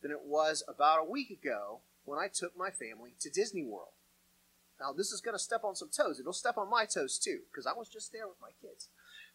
than 0.03 0.11
it 0.11 0.25
was 0.25 0.63
about 0.69 1.01
a 1.01 1.11
week 1.11 1.31
ago 1.31 1.81
when 2.05 2.19
I 2.19 2.29
took 2.33 2.57
my 2.57 2.71
family 2.71 3.15
to 3.21 3.31
Disney 3.31 3.65
World. 3.65 3.93
Now, 4.81 4.93
this 4.93 5.11
is 5.11 5.21
going 5.21 5.35
to 5.35 5.43
step 5.43 5.65
on 5.65 5.75
some 5.75 5.89
toes. 5.89 6.21
It'll 6.21 6.33
step 6.33 6.59
on 6.59 6.71
my 6.71 6.85
toes 6.85 7.19
too, 7.19 7.41
because 7.51 7.67
I 7.67 7.73
was 7.73 7.89
just 7.89 8.13
there 8.13 8.29
with 8.29 8.37
my 8.41 8.51
kids. 8.61 8.89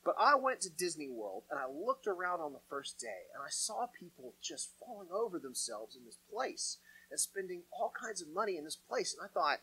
But 0.04 0.16
I 0.20 0.36
went 0.36 0.62
to 0.62 0.70
Disney 0.70 1.10
World 1.10 1.44
and 1.50 1.60
I 1.60 1.66
looked 1.68 2.08
around 2.08 2.42
on 2.42 2.54
the 2.54 2.66
first 2.70 3.00
day 3.00 3.30
and 3.34 3.44
I 3.44 3.50
saw 3.50 3.88
people 3.88 4.34
just 4.42 4.72
falling 4.80 5.10
over 5.12 5.38
themselves 5.38 5.96
in 5.96 6.06
this 6.06 6.18
place 6.32 6.78
and 7.10 7.20
spending 7.20 7.64
all 7.72 7.92
kinds 8.00 8.22
of 8.22 8.28
money 8.30 8.58
in 8.58 8.64
this 8.64 8.76
place. 8.76 9.16
And 9.18 9.28
I 9.28 9.32
thought, 9.32 9.60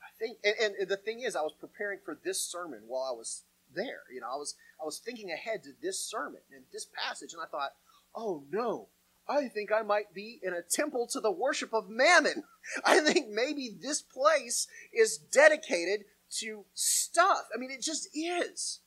I 0.00 0.10
think, 0.18 0.38
and, 0.44 0.74
and 0.74 0.88
the 0.88 0.96
thing 0.96 1.20
is, 1.20 1.36
I 1.36 1.42
was 1.42 1.54
preparing 1.58 1.98
for 2.04 2.18
this 2.24 2.40
sermon 2.40 2.82
while 2.86 3.02
I 3.02 3.16
was 3.16 3.42
there. 3.74 4.02
You 4.12 4.20
know, 4.20 4.28
I 4.32 4.36
was 4.36 4.54
I 4.80 4.84
was 4.84 4.98
thinking 4.98 5.30
ahead 5.30 5.62
to 5.64 5.70
this 5.82 5.98
sermon 5.98 6.40
and 6.54 6.64
this 6.72 6.86
passage, 6.86 7.32
and 7.32 7.42
I 7.42 7.46
thought, 7.46 7.72
oh 8.14 8.44
no, 8.50 8.88
I 9.28 9.48
think 9.48 9.70
I 9.72 9.82
might 9.82 10.12
be 10.12 10.40
in 10.42 10.52
a 10.52 10.62
temple 10.62 11.06
to 11.08 11.20
the 11.20 11.30
worship 11.30 11.72
of 11.72 11.88
Mammon. 11.88 12.44
I 12.84 13.00
think 13.00 13.28
maybe 13.28 13.74
this 13.80 14.02
place 14.02 14.66
is 14.92 15.18
dedicated 15.18 16.04
to 16.40 16.64
stuff. 16.74 17.48
I 17.54 17.58
mean, 17.58 17.70
it 17.70 17.82
just 17.82 18.08
is. 18.14 18.80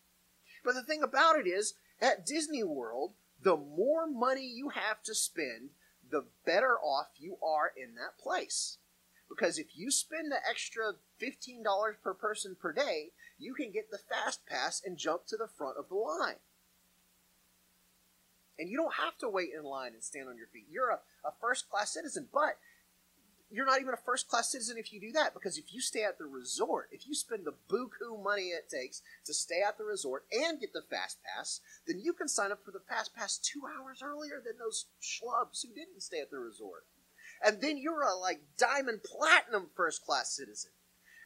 But 0.63 0.73
the 0.73 0.83
thing 0.83 1.03
about 1.03 1.37
it 1.37 1.47
is, 1.47 1.75
at 2.01 2.25
Disney 2.25 2.63
World, 2.63 3.13
the 3.41 3.55
more 3.55 4.07
money 4.07 4.45
you 4.45 4.69
have 4.69 5.03
to 5.03 5.15
spend, 5.15 5.69
the 6.09 6.25
better 6.45 6.77
off 6.79 7.07
you 7.17 7.37
are 7.43 7.71
in 7.75 7.95
that 7.95 8.17
place. 8.21 8.77
Because 9.29 9.57
if 9.57 9.75
you 9.75 9.91
spend 9.91 10.31
the 10.31 10.39
extra 10.47 10.93
$15 11.21 11.63
per 12.03 12.13
person 12.13 12.55
per 12.59 12.71
day, 12.71 13.11
you 13.37 13.53
can 13.53 13.71
get 13.71 13.91
the 13.91 13.97
fast 13.97 14.45
pass 14.45 14.81
and 14.83 14.97
jump 14.97 15.25
to 15.27 15.37
the 15.37 15.47
front 15.47 15.77
of 15.77 15.89
the 15.89 15.95
line. 15.95 16.35
And 18.57 18.69
you 18.69 18.77
don't 18.77 18.95
have 18.95 19.17
to 19.19 19.29
wait 19.29 19.49
in 19.57 19.63
line 19.63 19.93
and 19.93 20.03
stand 20.03 20.29
on 20.29 20.37
your 20.37 20.47
feet. 20.47 20.67
You're 20.69 20.89
a, 20.89 20.99
a 21.27 21.31
first 21.41 21.69
class 21.69 21.93
citizen, 21.93 22.27
but 22.31 22.57
you're 23.51 23.65
not 23.65 23.79
even 23.79 23.93
a 23.93 24.05
first 24.05 24.27
class 24.27 24.51
citizen 24.51 24.77
if 24.77 24.91
you 24.91 24.99
do 24.99 25.11
that 25.11 25.33
because 25.33 25.57
if 25.57 25.73
you 25.73 25.79
stay 25.79 26.03
at 26.03 26.17
the 26.17 26.25
resort, 26.25 26.89
if 26.91 27.07
you 27.07 27.13
spend 27.13 27.45
the 27.45 27.53
buku 27.69 28.21
money 28.23 28.49
it 28.49 28.69
takes 28.69 29.01
to 29.25 29.33
stay 29.33 29.61
at 29.65 29.77
the 29.77 29.83
resort 29.83 30.25
and 30.31 30.59
get 30.59 30.73
the 30.73 30.81
fast 30.89 31.19
pass, 31.23 31.61
then 31.87 31.99
you 31.99 32.13
can 32.13 32.27
sign 32.27 32.51
up 32.51 32.63
for 32.65 32.71
the 32.71 32.79
fast 32.89 33.15
pass 33.15 33.37
two 33.37 33.61
hours 33.65 34.01
earlier 34.03 34.41
than 34.43 34.57
those 34.57 34.85
schlubs 35.01 35.61
who 35.61 35.73
didn't 35.73 36.01
stay 36.01 36.19
at 36.19 36.31
the 36.31 36.39
resort. 36.39 36.85
And 37.43 37.61
then 37.61 37.77
you're 37.77 38.01
a 38.01 38.15
like 38.15 38.41
diamond 38.57 39.01
platinum 39.03 39.67
first 39.75 40.05
class 40.05 40.35
citizen. 40.35 40.71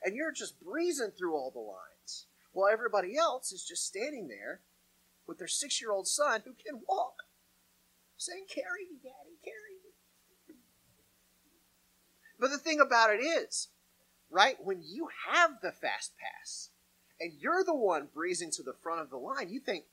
And 0.04 0.16
you're 0.16 0.32
just 0.32 0.62
breezing 0.62 1.12
through 1.18 1.36
all 1.36 1.52
the 1.52 1.60
lines. 1.60 2.26
While 2.52 2.72
everybody 2.72 3.18
else 3.18 3.52
is 3.52 3.64
just 3.64 3.86
standing 3.86 4.28
there 4.28 4.62
with 5.30 5.38
their 5.38 5.48
six 5.48 5.80
year 5.80 5.92
old 5.92 6.08
son 6.08 6.42
who 6.44 6.54
can 6.54 6.82
walk, 6.90 7.24
saying, 8.18 8.46
Carry 8.50 8.86
me, 8.92 8.98
Daddy, 9.02 9.38
carry 9.44 9.76
me. 9.84 10.56
But 12.40 12.50
the 12.50 12.58
thing 12.58 12.80
about 12.80 13.14
it 13.14 13.22
is, 13.22 13.68
right, 14.30 14.56
when 14.62 14.82
you 14.82 15.10
have 15.30 15.62
the 15.62 15.72
fast 15.72 16.14
pass 16.18 16.70
and 17.20 17.34
you're 17.40 17.64
the 17.64 17.76
one 17.76 18.08
breezing 18.14 18.52
to 18.52 18.64
the 18.64 18.74
front 18.74 19.02
of 19.02 19.10
the 19.10 19.18
line, 19.18 19.50
you 19.50 19.60
think, 19.60 19.86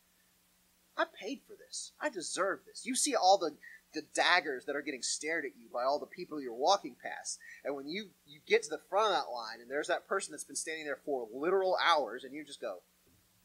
I 0.96 1.04
paid 1.20 1.40
for 1.46 1.54
this. 1.54 1.92
I 2.00 2.08
deserve 2.08 2.60
this. 2.66 2.86
You 2.86 2.94
see 2.94 3.14
all 3.14 3.36
the, 3.36 3.56
the 3.92 4.06
daggers 4.14 4.64
that 4.64 4.76
are 4.76 4.80
getting 4.80 5.02
stared 5.02 5.44
at 5.44 5.50
you 5.60 5.68
by 5.70 5.82
all 5.82 5.98
the 5.98 6.06
people 6.06 6.40
you're 6.40 6.54
walking 6.54 6.96
past. 7.02 7.38
And 7.64 7.74
when 7.74 7.86
you, 7.86 8.06
you 8.26 8.40
get 8.46 8.62
to 8.62 8.70
the 8.70 8.80
front 8.88 9.12
of 9.12 9.18
that 9.18 9.30
line 9.30 9.60
and 9.60 9.70
there's 9.70 9.88
that 9.88 10.08
person 10.08 10.32
that's 10.32 10.44
been 10.44 10.56
standing 10.56 10.86
there 10.86 11.00
for 11.04 11.28
literal 11.34 11.76
hours 11.84 12.24
and 12.24 12.32
you 12.32 12.44
just 12.44 12.60
go, 12.60 12.78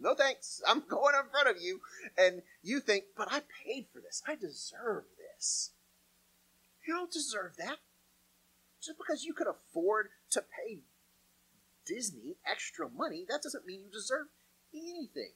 no 0.01 0.15
thanks. 0.15 0.61
I'm 0.67 0.83
going 0.89 1.15
in 1.15 1.29
front 1.29 1.55
of 1.55 1.61
you. 1.61 1.79
And 2.17 2.41
you 2.63 2.79
think, 2.79 3.05
but 3.15 3.27
I 3.31 3.41
paid 3.65 3.87
for 3.93 4.01
this. 4.01 4.21
I 4.27 4.35
deserve 4.35 5.05
this. 5.17 5.71
You 6.87 6.95
don't 6.95 7.11
deserve 7.11 7.55
that. 7.57 7.77
Just 8.81 8.97
because 8.97 9.23
you 9.23 9.33
could 9.33 9.47
afford 9.47 10.09
to 10.31 10.41
pay 10.41 10.79
Disney 11.85 12.37
extra 12.49 12.89
money, 12.89 13.25
that 13.29 13.43
doesn't 13.43 13.65
mean 13.65 13.81
you 13.85 13.91
deserve 13.91 14.27
anything. 14.73 15.33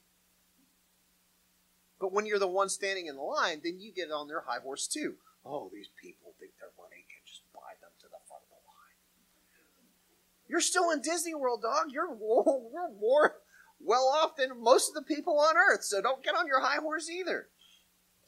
But 1.99 2.11
when 2.11 2.25
you're 2.25 2.39
the 2.39 2.47
one 2.47 2.69
standing 2.69 3.05
in 3.05 3.15
the 3.15 3.21
line, 3.21 3.61
then 3.63 3.79
you 3.79 3.93
get 3.93 4.11
on 4.11 4.27
their 4.27 4.41
high 4.41 4.59
horse 4.59 4.87
too. 4.87 5.15
Oh, 5.45 5.69
these 5.71 5.89
people 6.01 6.33
think 6.39 6.53
their 6.59 6.73
money 6.77 7.05
can 7.05 7.21
just 7.25 7.41
buy 7.53 7.77
them 7.79 7.91
to 7.99 8.07
the 8.09 8.17
front 8.27 8.43
of 8.43 8.49
the 8.49 8.65
line. 8.65 8.97
You're 10.49 10.61
still 10.61 10.89
in 10.89 11.01
Disney 11.01 11.35
World, 11.35 11.61
dog. 11.61 11.91
You're 11.91 12.11
we're 12.19 12.89
more 12.99 13.35
well 13.85 14.07
off 14.07 14.35
than 14.37 14.61
most 14.61 14.89
of 14.89 14.95
the 14.95 15.15
people 15.15 15.39
on 15.39 15.55
earth. 15.57 15.83
So 15.83 16.01
don't 16.01 16.23
get 16.23 16.35
on 16.35 16.47
your 16.47 16.61
high 16.61 16.77
horse 16.77 17.09
either. 17.09 17.47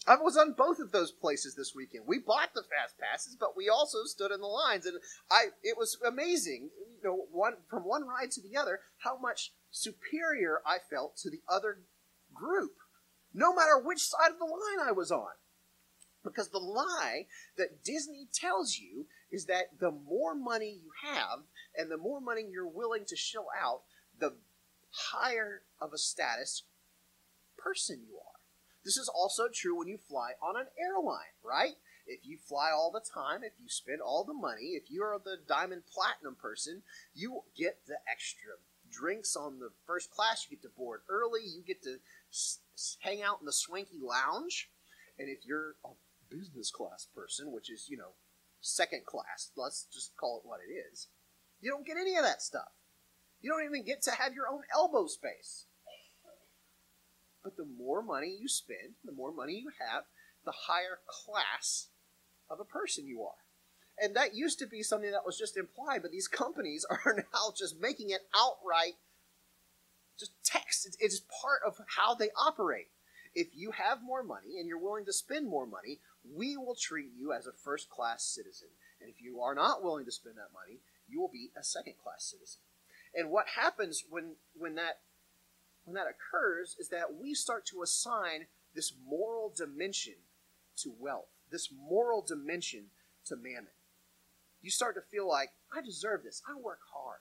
I 0.07 0.15
was 0.15 0.37
on 0.37 0.53
both 0.53 0.79
of 0.79 0.91
those 0.91 1.11
places 1.11 1.55
this 1.55 1.73
weekend. 1.75 2.05
We 2.07 2.19
bought 2.19 2.53
the 2.53 2.63
fast 2.63 2.97
passes, 2.97 3.35
but 3.37 3.57
we 3.57 3.67
also 3.67 4.03
stood 4.05 4.31
in 4.31 4.39
the 4.39 4.47
lines, 4.47 4.85
and 4.85 4.99
I 5.29 5.47
it 5.63 5.77
was 5.77 5.97
amazing. 6.05 6.69
You 7.03 7.09
know, 7.09 7.25
one 7.31 7.55
from 7.69 7.83
one 7.83 8.07
ride 8.07 8.31
to 8.31 8.41
the 8.41 8.57
other, 8.57 8.79
how 8.99 9.17
much 9.17 9.51
superior 9.69 10.59
I 10.65 10.77
felt 10.89 11.17
to 11.17 11.29
the 11.29 11.41
other 11.49 11.79
group, 12.33 12.75
no 13.33 13.53
matter 13.53 13.77
which 13.77 13.99
side 13.99 14.31
of 14.31 14.39
the 14.39 14.45
line 14.45 14.87
I 14.87 14.91
was 14.93 15.11
on. 15.11 15.31
Because 16.23 16.49
the 16.49 16.59
lie 16.59 17.25
that 17.57 17.83
Disney 17.83 18.27
tells 18.33 18.77
you 18.77 19.05
is 19.31 19.45
that 19.45 19.79
the 19.79 19.91
more 19.91 20.35
money 20.35 20.79
you 20.83 20.91
have 21.03 21.39
and 21.75 21.91
the 21.91 21.97
more 21.97 22.19
money 22.19 22.45
you're 22.49 22.67
willing 22.67 23.05
to 23.05 23.15
shell 23.15 23.47
out, 23.61 23.81
the 24.19 24.35
higher 24.91 25.61
of 25.79 25.93
a 25.93 25.97
status 25.97 26.63
person 27.57 28.01
you 28.07 28.15
are. 28.15 28.39
This 28.83 28.97
is 28.97 29.09
also 29.09 29.47
true 29.53 29.77
when 29.77 29.87
you 29.87 29.97
fly 29.97 30.31
on 30.41 30.55
an 30.55 30.67
airline, 30.79 31.35
right? 31.43 31.75
If 32.05 32.25
you 32.25 32.37
fly 32.37 32.71
all 32.71 32.89
the 32.91 33.01
time, 33.01 33.43
if 33.43 33.53
you 33.59 33.67
spend 33.67 33.99
all 33.99 34.23
the 34.23 34.33
money, 34.33 34.79
if 34.79 34.89
you 34.89 35.03
are 35.03 35.19
the 35.21 35.37
diamond 35.45 35.83
platinum 35.93 36.37
person, 36.39 36.83
you 37.13 37.41
get 37.57 37.79
the 37.85 37.97
extra 38.09 38.53
drinks 38.89 39.35
on 39.35 39.59
the 39.59 39.71
first 39.85 40.09
class. 40.09 40.47
You 40.49 40.55
get 40.55 40.63
to 40.63 40.69
board 40.69 41.01
early. 41.09 41.41
You 41.43 41.63
get 41.67 41.83
to 41.83 41.97
hang 43.01 43.21
out 43.21 43.41
in 43.41 43.45
the 43.45 43.51
swanky 43.51 43.99
lounge. 44.01 44.69
And 45.19 45.27
if 45.27 45.45
you're 45.45 45.75
a 45.83 45.89
business 46.29 46.71
class 46.71 47.07
person, 47.13 47.51
which 47.51 47.69
is, 47.69 47.87
you 47.89 47.97
know, 47.97 48.15
second 48.61 49.05
class, 49.05 49.51
let's 49.57 49.85
just 49.91 50.15
call 50.15 50.39
it 50.39 50.47
what 50.47 50.61
it 50.65 50.71
is, 50.71 51.07
you 51.59 51.69
don't 51.69 51.85
get 51.85 51.97
any 51.97 52.15
of 52.15 52.23
that 52.23 52.41
stuff. 52.41 52.71
You 53.41 53.51
don't 53.51 53.65
even 53.65 53.85
get 53.85 54.01
to 54.03 54.11
have 54.11 54.33
your 54.33 54.47
own 54.47 54.61
elbow 54.73 55.07
space. 55.07 55.65
But 57.43 57.55
the 57.55 57.65
more 57.65 58.01
money 58.01 58.35
you 58.39 58.47
spend, 58.47 58.95
the 59.05 59.11
more 59.11 59.31
money 59.31 59.53
you 59.53 59.71
have, 59.79 60.03
the 60.43 60.51
higher 60.51 60.99
class 61.07 61.87
of 62.49 62.59
a 62.59 62.65
person 62.65 63.07
you 63.07 63.23
are. 63.23 63.39
And 63.99 64.15
that 64.15 64.35
used 64.35 64.59
to 64.59 64.67
be 64.67 64.83
something 64.83 65.11
that 65.11 65.25
was 65.25 65.37
just 65.37 65.57
implied, 65.57 66.01
but 66.01 66.11
these 66.11 66.27
companies 66.27 66.85
are 66.89 67.25
now 67.33 67.53
just 67.57 67.79
making 67.79 68.09
it 68.09 68.21
outright 68.35 68.93
just 70.19 70.31
text. 70.43 70.97
It's 70.99 71.21
part 71.41 71.61
of 71.65 71.77
how 71.95 72.15
they 72.15 72.29
operate. 72.37 72.87
If 73.35 73.49
you 73.53 73.71
have 73.71 74.01
more 74.03 74.23
money 74.23 74.57
and 74.59 74.67
you're 74.67 74.79
willing 74.79 75.05
to 75.05 75.13
spend 75.13 75.47
more 75.47 75.67
money, 75.67 75.99
we 76.25 76.57
will 76.57 76.75
treat 76.75 77.11
you 77.15 77.33
as 77.33 77.45
a 77.45 77.51
first 77.51 77.89
class 77.89 78.23
citizen. 78.23 78.69
And 78.99 79.09
if 79.09 79.21
you 79.21 79.41
are 79.41 79.53
not 79.53 79.83
willing 79.83 80.05
to 80.05 80.11
spend 80.11 80.37
that 80.37 80.53
money, 80.53 80.79
you 81.07 81.21
will 81.21 81.29
be 81.31 81.51
a 81.57 81.63
second 81.63 81.93
class 82.03 82.25
citizen. 82.25 82.61
And 83.17 83.31
what 83.31 83.47
happens 83.55 84.03
when, 84.09 84.35
when 84.55 84.75
that 84.75 84.99
when 85.87 85.95
that 85.95 86.07
occurs 86.07 86.75
is 86.77 86.89
that 86.89 87.15
we 87.17 87.33
start 87.33 87.65
to 87.67 87.81
assign 87.81 88.47
this 88.75 88.93
moral 89.07 89.53
dimension 89.55 90.15
to 90.75 90.93
wealth, 90.99 91.31
this 91.49 91.69
moral 91.71 92.21
dimension 92.21 92.87
to 93.25 93.37
mammon. 93.37 93.71
You 94.61 94.69
start 94.69 94.95
to 94.95 95.01
feel 95.01 95.27
like, 95.27 95.51
I 95.71 95.81
deserve 95.81 96.23
this. 96.23 96.43
I 96.45 96.59
work 96.59 96.79
hard. 96.93 97.19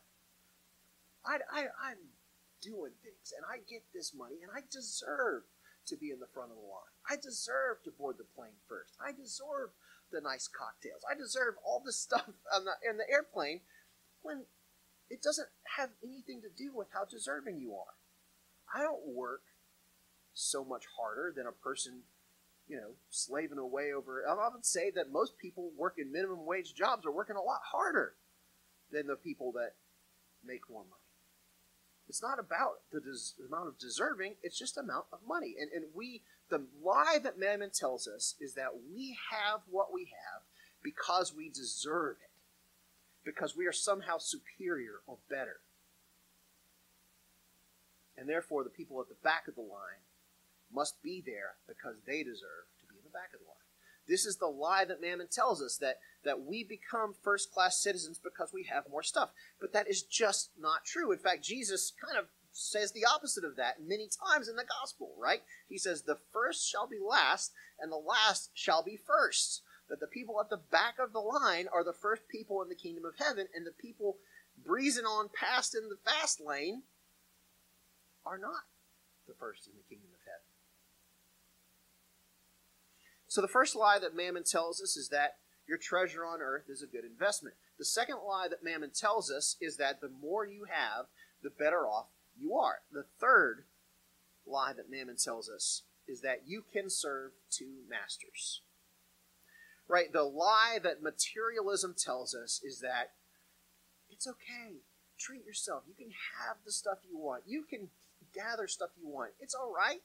I, 1.24 1.38
I, 1.52 1.60
I'm 1.78 2.10
doing 2.60 2.90
things, 3.04 3.32
and 3.36 3.46
I 3.46 3.58
get 3.70 3.82
this 3.94 4.12
money, 4.12 4.42
and 4.42 4.50
I 4.50 4.66
deserve 4.68 5.44
to 5.86 5.96
be 5.96 6.10
in 6.10 6.18
the 6.18 6.26
front 6.34 6.50
of 6.50 6.56
the 6.56 6.62
line. 6.62 6.94
I 7.08 7.14
deserve 7.14 7.84
to 7.84 7.92
board 7.92 8.16
the 8.18 8.26
plane 8.34 8.58
first. 8.68 8.94
I 9.00 9.12
deserve 9.12 9.70
the 10.10 10.20
nice 10.20 10.48
cocktails. 10.48 11.02
I 11.08 11.14
deserve 11.14 11.54
all 11.64 11.80
this 11.84 12.00
stuff 12.00 12.26
on 12.54 12.64
the, 12.64 12.74
in 12.88 12.96
the 12.96 13.08
airplane 13.08 13.60
when 14.22 14.42
it 15.10 15.22
doesn't 15.22 15.48
have 15.76 15.90
anything 16.02 16.42
to 16.42 16.48
do 16.48 16.72
with 16.74 16.88
how 16.92 17.04
deserving 17.04 17.60
you 17.60 17.74
are. 17.74 17.94
I 18.74 18.82
don't 18.82 19.06
work 19.06 19.42
so 20.34 20.64
much 20.64 20.84
harder 20.98 21.32
than 21.34 21.46
a 21.46 21.52
person, 21.52 22.02
you 22.68 22.76
know, 22.76 22.90
slaving 23.10 23.58
away 23.58 23.92
over. 23.92 24.24
I 24.28 24.48
would 24.52 24.66
say 24.66 24.90
that 24.90 25.12
most 25.12 25.38
people 25.38 25.70
working 25.76 26.12
minimum 26.12 26.44
wage 26.44 26.74
jobs 26.74 27.06
are 27.06 27.12
working 27.12 27.36
a 27.36 27.42
lot 27.42 27.60
harder 27.72 28.14
than 28.92 29.06
the 29.06 29.16
people 29.16 29.52
that 29.52 29.74
make 30.44 30.68
more 30.70 30.82
money. 30.82 31.02
It's 32.08 32.22
not 32.22 32.38
about 32.38 32.82
the 32.92 33.00
des- 33.00 33.42
amount 33.46 33.68
of 33.68 33.78
deserving, 33.78 34.34
it's 34.42 34.58
just 34.58 34.76
amount 34.76 35.06
of 35.12 35.18
money. 35.26 35.56
And, 35.60 35.70
and 35.72 35.86
we, 35.94 36.22
the 36.50 36.62
lie 36.82 37.18
that 37.22 37.38
Mammon 37.38 37.70
tells 37.70 38.06
us 38.06 38.34
is 38.40 38.54
that 38.54 38.70
we 38.92 39.16
have 39.30 39.60
what 39.68 39.92
we 39.92 40.04
have 40.04 40.42
because 40.82 41.34
we 41.34 41.48
deserve 41.48 42.16
it, 42.22 42.30
because 43.26 43.56
we 43.56 43.66
are 43.66 43.72
somehow 43.72 44.16
superior 44.18 45.02
or 45.06 45.18
better. 45.28 45.58
And 48.16 48.28
therefore, 48.28 48.64
the 48.64 48.70
people 48.70 49.00
at 49.00 49.08
the 49.08 49.22
back 49.22 49.48
of 49.48 49.56
the 49.56 49.60
line 49.60 50.06
must 50.72 51.02
be 51.02 51.22
there 51.26 51.56
because 51.68 51.96
they 52.06 52.22
deserve 52.22 52.70
to 52.80 52.86
be 52.86 52.96
in 52.96 53.04
the 53.04 53.10
back 53.10 53.34
of 53.34 53.40
the 53.40 53.46
line. 53.46 53.56
This 54.08 54.24
is 54.24 54.36
the 54.36 54.46
lie 54.46 54.84
that 54.84 55.00
Mammon 55.00 55.26
tells 55.30 55.60
us 55.60 55.76
that, 55.78 55.98
that 56.24 56.42
we 56.42 56.62
become 56.62 57.14
first 57.22 57.52
class 57.52 57.82
citizens 57.82 58.20
because 58.22 58.52
we 58.54 58.68
have 58.72 58.84
more 58.88 59.02
stuff. 59.02 59.30
But 59.60 59.72
that 59.72 59.88
is 59.88 60.02
just 60.02 60.50
not 60.58 60.84
true. 60.84 61.10
In 61.10 61.18
fact, 61.18 61.44
Jesus 61.44 61.92
kind 62.00 62.16
of 62.16 62.26
says 62.52 62.92
the 62.92 63.04
opposite 63.04 63.44
of 63.44 63.56
that 63.56 63.82
many 63.84 64.08
times 64.08 64.48
in 64.48 64.56
the 64.56 64.64
gospel, 64.80 65.12
right? 65.18 65.42
He 65.68 65.76
says, 65.76 66.02
The 66.02 66.18
first 66.32 66.66
shall 66.66 66.86
be 66.86 66.98
last, 67.04 67.52
and 67.80 67.90
the 67.90 67.96
last 67.96 68.50
shall 68.54 68.82
be 68.82 68.96
first. 68.96 69.62
That 69.88 70.00
the 70.00 70.06
people 70.06 70.40
at 70.40 70.50
the 70.50 70.60
back 70.70 70.94
of 70.98 71.12
the 71.12 71.20
line 71.20 71.66
are 71.72 71.84
the 71.84 71.92
first 71.92 72.22
people 72.28 72.60
in 72.62 72.68
the 72.68 72.74
kingdom 72.74 73.04
of 73.04 73.14
heaven, 73.18 73.46
and 73.54 73.66
the 73.66 73.70
people 73.70 74.18
breezing 74.64 75.04
on 75.04 75.28
past 75.28 75.74
in 75.74 75.88
the 75.88 75.98
fast 76.04 76.40
lane 76.40 76.82
are 78.24 78.38
not 78.38 78.64
the 79.28 79.34
first 79.38 79.66
in 79.66 79.74
the 79.76 79.88
kingdom 79.88 80.10
of 80.12 80.20
heaven. 80.24 80.46
So 83.28 83.40
the 83.40 83.48
first 83.48 83.76
lie 83.76 83.98
that 83.98 84.16
Mammon 84.16 84.44
tells 84.44 84.80
us 84.80 84.96
is 84.96 85.08
that 85.10 85.36
your 85.68 85.78
treasure 85.78 86.24
on 86.24 86.40
earth 86.40 86.64
is 86.68 86.82
a 86.82 86.86
good 86.86 87.04
investment. 87.04 87.56
The 87.78 87.84
second 87.84 88.18
lie 88.26 88.46
that 88.48 88.64
Mammon 88.64 88.90
tells 88.94 89.30
us 89.30 89.56
is 89.60 89.76
that 89.76 90.00
the 90.00 90.08
more 90.08 90.46
you 90.46 90.66
have, 90.70 91.06
the 91.42 91.50
better 91.50 91.86
off 91.86 92.06
you 92.38 92.54
are. 92.56 92.80
The 92.92 93.04
third 93.20 93.64
lie 94.46 94.72
that 94.72 94.90
Mammon 94.90 95.16
tells 95.16 95.50
us 95.50 95.82
is 96.08 96.20
that 96.20 96.42
you 96.46 96.62
can 96.72 96.88
serve 96.88 97.32
two 97.50 97.82
masters. 97.88 98.62
Right? 99.88 100.12
The 100.12 100.24
lie 100.24 100.78
that 100.82 101.02
materialism 101.02 101.94
tells 101.96 102.34
us 102.34 102.60
is 102.64 102.80
that 102.80 103.12
it's 104.10 104.26
okay. 104.26 104.80
Treat 105.18 105.44
yourself. 105.44 105.84
You 105.86 105.94
can 105.94 106.12
have 106.46 106.56
the 106.64 106.72
stuff 106.72 106.98
you 107.08 107.16
want. 107.16 107.44
You 107.46 107.64
can 107.68 107.88
gather 108.34 108.66
stuff 108.66 108.90
you 109.00 109.08
want. 109.08 109.32
It's 109.40 109.54
all 109.54 109.72
right. 109.74 110.00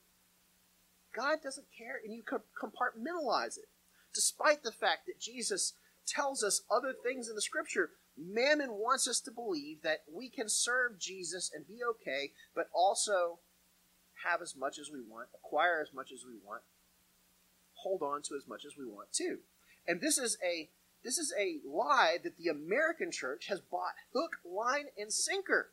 God 1.14 1.40
doesn't 1.44 1.68
care, 1.78 2.00
and 2.04 2.14
you 2.14 2.24
compartmentalize 2.24 3.58
it. 3.58 3.68
Despite 4.14 4.64
the 4.64 4.72
fact 4.72 5.08
that 5.08 5.20
Jesus 5.20 5.74
tells 6.08 6.44
us 6.44 6.62
other 6.72 6.94
things 6.94 7.28
in 7.28 7.36
the 7.36 7.42
scripture, 7.42 7.92
Mammon 8.18 8.74
wants 8.74 9.08
us 9.08 9.20
to 9.22 9.32
believe 9.32 9.82
that 9.84 10.04
we 10.12 10.30
can 10.30 10.48
serve 10.48 11.00
Jesus 11.00 11.52
and 11.54 11.68
be 11.68 11.80
okay, 11.92 12.32
but 12.56 12.68
also 12.74 13.40
have 14.26 14.42
as 14.42 14.56
much 14.56 14.78
as 14.78 14.90
we 14.92 15.00
want, 15.02 15.30
acquire 15.34 15.82
as 15.82 15.94
much 15.94 16.12
as 16.12 16.24
we 16.26 16.36
want, 16.46 16.62
hold 17.74 18.02
on 18.02 18.22
to 18.24 18.36
as 18.36 18.48
much 18.48 18.64
as 18.66 18.74
we 18.78 18.86
want 18.86 19.12
too. 19.12 19.40
And 19.88 20.02
this 20.02 20.18
is 20.18 20.38
a 20.46 20.70
this 21.04 21.18
is 21.18 21.34
a 21.38 21.60
lie 21.68 22.18
that 22.24 22.38
the 22.38 22.48
American 22.48 23.12
church 23.12 23.48
has 23.48 23.60
bought 23.60 23.94
hook, 24.14 24.38
line, 24.46 24.86
and 24.98 25.12
sinker. 25.12 25.72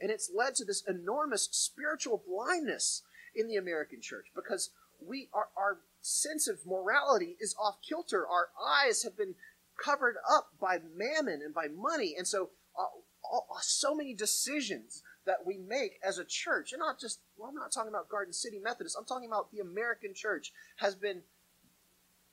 And 0.00 0.10
it's 0.10 0.30
led 0.34 0.54
to 0.56 0.64
this 0.64 0.82
enormous 0.86 1.48
spiritual 1.52 2.22
blindness 2.26 3.02
in 3.34 3.48
the 3.48 3.56
American 3.56 4.00
church 4.00 4.26
because 4.34 4.70
we 5.06 5.28
our, 5.32 5.48
our 5.56 5.78
sense 6.00 6.48
of 6.48 6.66
morality 6.66 7.36
is 7.40 7.54
off 7.58 7.76
kilter. 7.86 8.26
Our 8.26 8.48
eyes 8.62 9.02
have 9.02 9.16
been 9.16 9.34
covered 9.82 10.16
up 10.28 10.52
by 10.60 10.78
mammon 10.94 11.42
and 11.44 11.54
by 11.54 11.66
money, 11.68 12.14
and 12.16 12.26
so 12.26 12.50
uh, 12.78 12.84
all, 13.22 13.46
so 13.60 13.94
many 13.94 14.14
decisions 14.14 15.02
that 15.26 15.44
we 15.44 15.56
make 15.56 15.98
as 16.02 16.18
a 16.18 16.24
church, 16.24 16.72
and 16.72 16.80
not 16.80 17.00
just 17.00 17.20
well, 17.36 17.48
I'm 17.48 17.54
not 17.54 17.72
talking 17.72 17.90
about 17.90 18.08
Garden 18.08 18.32
City 18.32 18.58
Methodist. 18.58 18.96
I'm 18.98 19.04
talking 19.04 19.28
about 19.28 19.50
the 19.52 19.60
American 19.60 20.14
church 20.14 20.52
has 20.76 20.94
been 20.94 21.22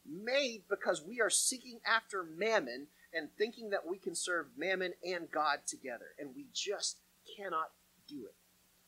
made 0.06 0.63
because 0.70 1.04
we 1.04 1.22
are 1.22 1.30
seeking 1.30 1.80
after 1.86 2.24
mammon 2.24 2.88
and 3.13 3.30
thinking 3.38 3.70
that 3.70 3.88
we 3.88 3.98
can 3.98 4.16
serve 4.16 4.48
mammon 4.58 4.94
and 5.04 5.30
God 5.32 5.60
together, 5.68 6.08
and 6.20 6.36
we 6.36 6.46
just 6.54 6.98
cannot 7.38 7.72
do 8.08 8.26
it. 8.26 8.36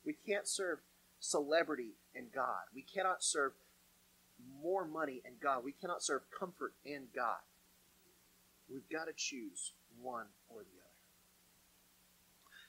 We 0.05 0.15
can't 0.27 0.47
serve 0.47 0.79
celebrity 1.19 1.93
and 2.15 2.31
God. 2.33 2.63
We 2.73 2.81
cannot 2.81 3.23
serve 3.23 3.53
more 4.61 4.85
money 4.85 5.21
and 5.25 5.39
God. 5.39 5.63
We 5.63 5.71
cannot 5.71 6.03
serve 6.03 6.23
comfort 6.37 6.73
and 6.85 7.07
God. 7.15 7.37
We've 8.71 8.89
got 8.91 9.05
to 9.05 9.13
choose 9.15 9.73
one 10.01 10.27
or 10.49 10.59
the 10.59 10.79
other. 10.81 10.85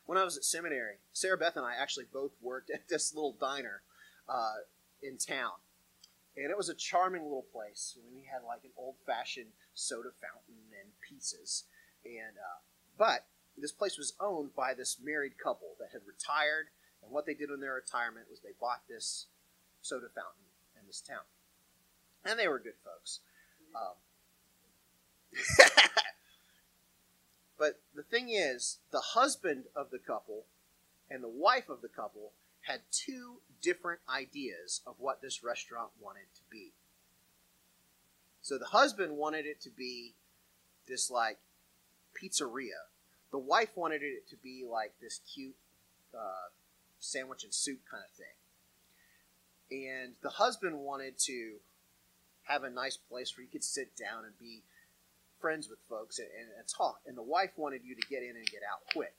When 0.05 0.19
I 0.19 0.25
was 0.25 0.37
at 0.37 0.45
seminary, 0.45 0.97
Sarah 1.13 1.37
Beth 1.37 1.57
and 1.57 1.67
I 1.67 1.75
actually 1.75 2.07
both 2.13 2.33
worked 2.41 2.71
at 2.71 2.89
this 2.89 3.15
little 3.15 3.37
diner 3.39 3.83
uh, 4.29 4.57
in 5.03 5.19
town. 5.19 5.53
And 6.37 6.51
it 6.51 6.57
was 6.57 6.69
a 6.69 6.75
charming 6.75 7.23
little 7.23 7.47
place. 7.53 7.97
We 8.13 8.25
had 8.31 8.47
like 8.47 8.65
an 8.65 8.71
old 8.77 8.97
fashioned 9.07 9.53
soda 9.75 10.11
fountain 10.21 10.69
and 10.79 10.91
pizzas. 11.01 11.65
And, 12.05 12.37
uh, 12.37 12.61
but 12.99 13.27
this 13.57 13.73
place 13.73 13.97
was 13.97 14.13
owned 14.21 14.55
by 14.55 14.75
this 14.75 14.99
married 15.03 15.39
couple 15.39 15.77
that 15.81 15.91
had 15.93 16.03
retired 16.07 16.69
and 17.07 17.15
what 17.15 17.25
they 17.25 17.35
did 17.35 17.51
in 17.51 17.61
their 17.61 17.75
retirement 17.75 18.27
was 18.29 18.41
they 18.41 18.55
bought 18.61 18.83
this 18.89 19.27
soda 19.81 20.09
fountain 20.13 20.51
in 20.79 20.87
this 20.89 21.01
town. 21.01 21.23
And 22.25 22.39
they 22.39 22.49
were 22.49 22.59
good 22.59 22.75
folks. 22.85 23.21
Um, 23.77 23.95
but 27.59 27.81
the 27.95 28.03
thing 28.03 28.31
is, 28.31 28.79
the 28.91 29.01
husband 29.01 29.65
of 29.77 29.91
the 29.91 30.01
couple 30.01 30.47
and 31.09 31.23
the 31.23 31.29
wife 31.29 31.69
of 31.69 31.81
the 31.81 31.89
couple 31.89 32.33
had 32.67 32.81
two 32.91 33.37
different 33.63 34.01
ideas 34.13 34.81
of 34.87 34.97
what 34.99 35.23
this 35.23 35.43
restaurant 35.43 35.91
wanted 36.01 36.27
to 36.35 36.41
be. 36.51 36.73
So 38.43 38.59
the 38.59 38.67
husband 38.67 39.17
wanted 39.17 39.47
it 39.47 39.61
to 39.63 39.71
be 39.71 40.15
this 40.89 41.11
like 41.11 41.39
pizzeria. 42.15 42.91
The 43.31 43.39
wife 43.39 43.71
wanted 43.75 44.03
it 44.03 44.29
to 44.31 44.37
be 44.37 44.65
like 44.71 44.93
this 45.01 45.21
cute 45.33 45.57
uh, 46.15 46.51
sandwich 46.99 47.45
and 47.45 47.53
soup 47.53 47.81
kind 47.91 48.03
of 48.05 48.11
thing. 48.17 49.87
And 49.89 50.15
the 50.23 50.31
husband 50.31 50.79
wanted 50.79 51.19
to 51.27 51.57
have 52.45 52.63
a 52.63 52.71
nice 52.71 52.97
place 52.97 53.37
where 53.37 53.45
you 53.45 53.51
could 53.51 53.65
sit 53.65 53.97
down 53.97 54.25
and 54.25 54.39
be 54.39 54.63
friends 55.41 55.69
with 55.69 55.79
folks 55.89 56.19
and, 56.19 56.29
and, 56.39 56.49
and 56.59 56.69
talk. 56.69 57.01
And 57.07 57.17
the 57.17 57.23
wife 57.23 57.51
wanted 57.57 57.83
you 57.85 57.95
to 57.95 58.03
get 58.09 58.23
in 58.23 58.37
and 58.37 58.47
get 58.47 58.61
out 58.63 58.81
quick. 58.93 59.15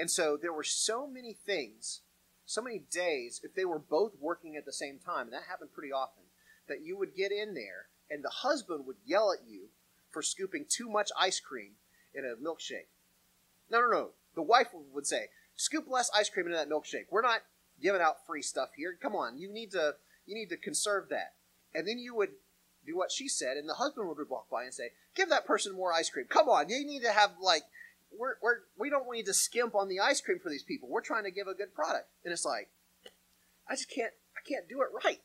And 0.00 0.10
so 0.10 0.38
there 0.40 0.52
were 0.52 0.64
so 0.64 1.06
many 1.06 1.34
things, 1.34 2.00
so 2.46 2.62
many 2.62 2.78
days, 2.90 3.38
if 3.44 3.54
they 3.54 3.66
were 3.66 3.78
both 3.78 4.12
working 4.18 4.56
at 4.56 4.64
the 4.64 4.72
same 4.72 4.98
time, 4.98 5.26
and 5.26 5.34
that 5.34 5.42
happened 5.46 5.74
pretty 5.74 5.92
often, 5.92 6.22
that 6.68 6.80
you 6.80 6.96
would 6.96 7.14
get 7.14 7.32
in 7.32 7.52
there 7.52 7.88
and 8.10 8.24
the 8.24 8.30
husband 8.30 8.86
would 8.86 8.96
yell 9.04 9.30
at 9.30 9.46
you 9.46 9.68
for 10.08 10.22
scooping 10.22 10.64
too 10.66 10.88
much 10.88 11.10
ice 11.20 11.38
cream 11.38 11.72
in 12.14 12.24
a 12.24 12.34
milkshake. 12.42 12.88
No, 13.70 13.82
no, 13.82 13.88
no. 13.88 14.10
The 14.34 14.40
wife 14.40 14.68
would 14.72 15.06
say, 15.06 15.26
scoop 15.54 15.84
less 15.86 16.10
ice 16.16 16.30
cream 16.30 16.46
into 16.46 16.56
that 16.56 16.70
milkshake. 16.70 17.06
We're 17.10 17.20
not 17.20 17.42
giving 17.82 18.00
out 18.00 18.26
free 18.26 18.42
stuff 18.42 18.70
here. 18.74 18.96
Come 19.00 19.14
on, 19.14 19.38
you 19.38 19.52
need 19.52 19.70
to 19.72 19.96
you 20.24 20.34
need 20.34 20.48
to 20.48 20.56
conserve 20.56 21.10
that. 21.10 21.34
And 21.74 21.86
then 21.86 21.98
you 21.98 22.14
would 22.14 22.30
do 22.86 22.96
what 22.96 23.12
she 23.12 23.28
said, 23.28 23.58
and 23.58 23.68
the 23.68 23.74
husband 23.74 24.08
would 24.08 24.30
walk 24.30 24.48
by 24.48 24.64
and 24.64 24.72
say, 24.72 24.92
"Give 25.14 25.28
that 25.28 25.44
person 25.44 25.74
more 25.74 25.92
ice 25.92 26.08
cream. 26.08 26.26
Come 26.26 26.48
on, 26.48 26.70
you 26.70 26.86
need 26.86 27.02
to 27.02 27.12
have 27.12 27.32
like." 27.38 27.64
We're, 28.16 28.34
we're, 28.42 28.56
we 28.78 28.90
don't 28.90 29.10
need 29.10 29.26
to 29.26 29.34
skimp 29.34 29.74
on 29.74 29.88
the 29.88 30.00
ice 30.00 30.20
cream 30.20 30.38
for 30.42 30.50
these 30.50 30.62
people. 30.62 30.88
We're 30.88 31.00
trying 31.00 31.24
to 31.24 31.30
give 31.30 31.46
a 31.46 31.54
good 31.54 31.74
product. 31.74 32.08
And 32.24 32.32
it's 32.32 32.44
like, 32.44 32.70
I 33.68 33.74
just 33.74 33.90
can't, 33.90 34.12
I 34.36 34.40
can't 34.48 34.68
do 34.68 34.82
it 34.82 34.88
right. 35.04 35.20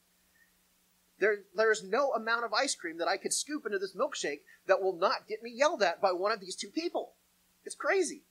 There, 1.20 1.40
there's 1.56 1.84
no 1.84 2.12
amount 2.12 2.46
of 2.46 2.54
ice 2.54 2.76
cream 2.76 2.98
that 2.98 3.08
I 3.08 3.18
could 3.18 3.34
scoop 3.34 3.66
into 3.66 3.80
this 3.80 3.96
milkshake 3.96 4.42
that 4.68 4.82
will 4.82 4.96
not 4.96 5.28
get 5.28 5.42
me 5.42 5.52
yelled 5.54 5.82
at 5.82 6.02
by 6.02 6.12
one 6.12 6.32
of 6.32 6.40
these 6.40 6.56
two 6.56 6.70
people. 6.70 7.14
It's 7.64 7.76
crazy. 7.76 8.24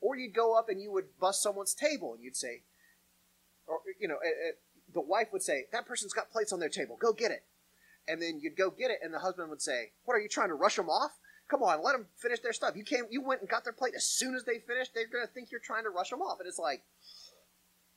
Or 0.00 0.16
you'd 0.16 0.34
go 0.34 0.56
up 0.56 0.68
and 0.68 0.80
you 0.80 0.92
would 0.92 1.18
bust 1.20 1.42
someone's 1.42 1.74
table 1.74 2.14
and 2.14 2.22
you'd 2.22 2.36
say, 2.36 2.62
or, 3.66 3.80
you 4.00 4.08
know, 4.08 4.18
it, 4.22 4.34
it, 4.48 4.58
the 4.94 5.00
wife 5.00 5.28
would 5.32 5.42
say, 5.42 5.66
that 5.72 5.86
person's 5.86 6.12
got 6.12 6.30
plates 6.30 6.52
on 6.52 6.60
their 6.60 6.68
table. 6.68 6.96
Go 6.98 7.12
get 7.12 7.30
it. 7.30 7.44
And 8.06 8.22
then 8.22 8.40
you'd 8.40 8.56
go 8.56 8.70
get 8.70 8.90
it, 8.90 9.00
and 9.02 9.12
the 9.12 9.18
husband 9.18 9.50
would 9.50 9.60
say, 9.60 9.92
"What 10.04 10.14
are 10.14 10.18
you 10.18 10.30
trying 10.30 10.48
to 10.48 10.54
rush 10.54 10.76
them 10.76 10.88
off? 10.88 11.18
Come 11.48 11.62
on, 11.62 11.82
let 11.82 11.92
them 11.92 12.06
finish 12.16 12.40
their 12.40 12.52
stuff. 12.52 12.76
You 12.76 12.84
came, 12.84 13.06
you 13.10 13.22
went 13.22 13.40
and 13.40 13.48
got 13.48 13.64
their 13.64 13.72
plate 13.72 13.94
as 13.96 14.04
soon 14.04 14.34
as 14.34 14.44
they 14.44 14.58
finished. 14.58 14.92
They're 14.94 15.06
going 15.06 15.26
to 15.26 15.32
think 15.32 15.50
you're 15.50 15.60
trying 15.60 15.84
to 15.84 15.90
rush 15.90 16.10
them 16.10 16.20
off." 16.20 16.38
And 16.40 16.48
it's 16.48 16.58
like, 16.58 16.82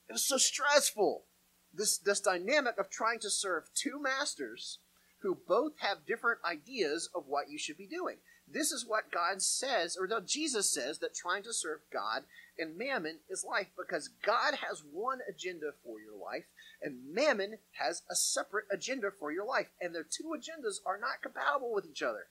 it 0.08 0.14
was 0.14 0.26
so 0.26 0.38
stressful. 0.38 1.26
This 1.74 1.98
this 1.98 2.22
dynamic 2.22 2.78
of 2.78 2.90
trying 2.90 3.20
to 3.20 3.30
serve 3.30 3.74
two 3.74 4.02
masters 4.02 4.80
who 5.22 5.38
both 5.48 5.80
have 5.80 6.06
different 6.06 6.40
ideas 6.44 7.10
of 7.14 7.28
what 7.28 7.50
you 7.50 7.58
should 7.58 7.78
be 7.78 7.88
doing. 7.88 8.18
This 8.48 8.72
is 8.72 8.86
what 8.86 9.12
God 9.12 9.42
says, 9.42 9.96
or 9.98 10.08
no, 10.08 10.20
Jesus 10.20 10.74
says, 10.74 11.00
that 11.00 11.16
trying 11.16 11.44
to 11.44 11.54
serve 11.54 11.80
God 11.92 12.24
and 12.58 12.78
mammon 12.78 13.20
is 13.30 13.46
life 13.48 13.68
because 13.78 14.10
God 14.26 14.56
has 14.56 14.84
one 14.92 15.20
agenda 15.30 15.72
for 15.84 16.02
your 16.02 16.18
life 16.18 16.46
and 16.82 17.14
mammon 17.14 17.60
has 17.80 18.02
a 18.10 18.16
separate 18.16 18.66
agenda 18.70 19.10
for 19.12 19.32
your 19.32 19.46
life. 19.46 19.68
And 19.80 19.96
their 19.96 20.04
two 20.04 20.36
agendas 20.36 20.78
are 20.86 20.98
not 20.98 21.22
compatible 21.22 21.72
with 21.72 21.86
each 21.86 22.02
other. 22.02 22.28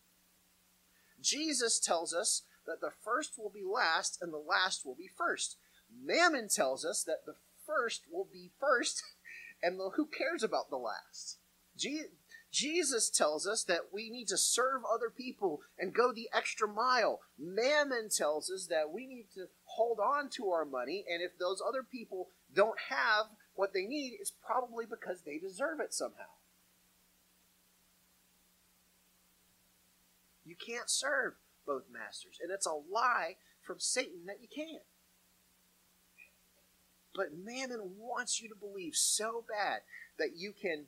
Jesus 1.20 1.78
tells 1.78 2.14
us 2.14 2.42
that 2.66 2.80
the 2.80 2.92
first 3.04 3.38
will 3.38 3.50
be 3.50 3.64
last 3.64 4.18
and 4.20 4.32
the 4.32 4.38
last 4.38 4.84
will 4.84 4.94
be 4.94 5.08
first. 5.08 5.56
Mammon 6.04 6.48
tells 6.48 6.84
us 6.84 7.02
that 7.04 7.26
the 7.26 7.34
first 7.66 8.02
will 8.10 8.28
be 8.30 8.50
first 8.58 9.02
and 9.62 9.78
the, 9.78 9.90
who 9.96 10.06
cares 10.06 10.42
about 10.42 10.70
the 10.70 10.76
last? 10.76 11.38
Jesus 12.52 13.10
tells 13.10 13.46
us 13.46 13.64
that 13.64 13.92
we 13.92 14.10
need 14.10 14.28
to 14.28 14.36
serve 14.36 14.82
other 14.84 15.08
people 15.08 15.60
and 15.78 15.94
go 15.94 16.12
the 16.12 16.28
extra 16.34 16.68
mile. 16.68 17.20
Mammon 17.38 18.08
tells 18.10 18.50
us 18.50 18.66
that 18.66 18.92
we 18.92 19.06
need 19.06 19.26
to 19.34 19.46
hold 19.64 19.98
on 20.00 20.28
to 20.30 20.50
our 20.50 20.64
money, 20.64 21.04
and 21.10 21.22
if 21.22 21.38
those 21.38 21.62
other 21.66 21.82
people 21.82 22.28
don't 22.54 22.78
have 22.88 23.26
what 23.54 23.72
they 23.72 23.86
need, 23.86 24.16
it's 24.20 24.32
probably 24.44 24.84
because 24.84 25.22
they 25.22 25.38
deserve 25.38 25.80
it 25.80 25.94
somehow. 25.94 26.39
You 30.50 30.56
can't 30.58 30.90
serve 30.90 31.34
both 31.64 31.84
masters, 31.94 32.42
and 32.42 32.50
it's 32.50 32.66
a 32.66 32.74
lie 32.74 33.36
from 33.62 33.78
Satan 33.78 34.26
that 34.26 34.42
you 34.42 34.48
can't. 34.50 34.82
But 37.14 37.38
Mammon 37.38 37.94
wants 37.96 38.42
you 38.42 38.48
to 38.48 38.56
believe 38.58 38.96
so 38.96 39.44
bad 39.46 39.82
that 40.18 40.34
you 40.34 40.50
can 40.50 40.86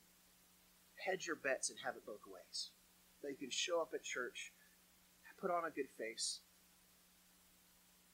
hedge 1.07 1.29
your 1.29 1.37
bets 1.37 1.71
and 1.71 1.79
have 1.87 1.95
it 1.95 2.05
both 2.05 2.27
ways. 2.27 2.71
That 3.23 3.31
you 3.31 3.37
can 3.39 3.55
show 3.55 3.81
up 3.81 3.95
at 3.95 4.03
church, 4.03 4.51
put 5.41 5.53
on 5.53 5.63
a 5.65 5.71
good 5.71 5.91
face, 5.97 6.41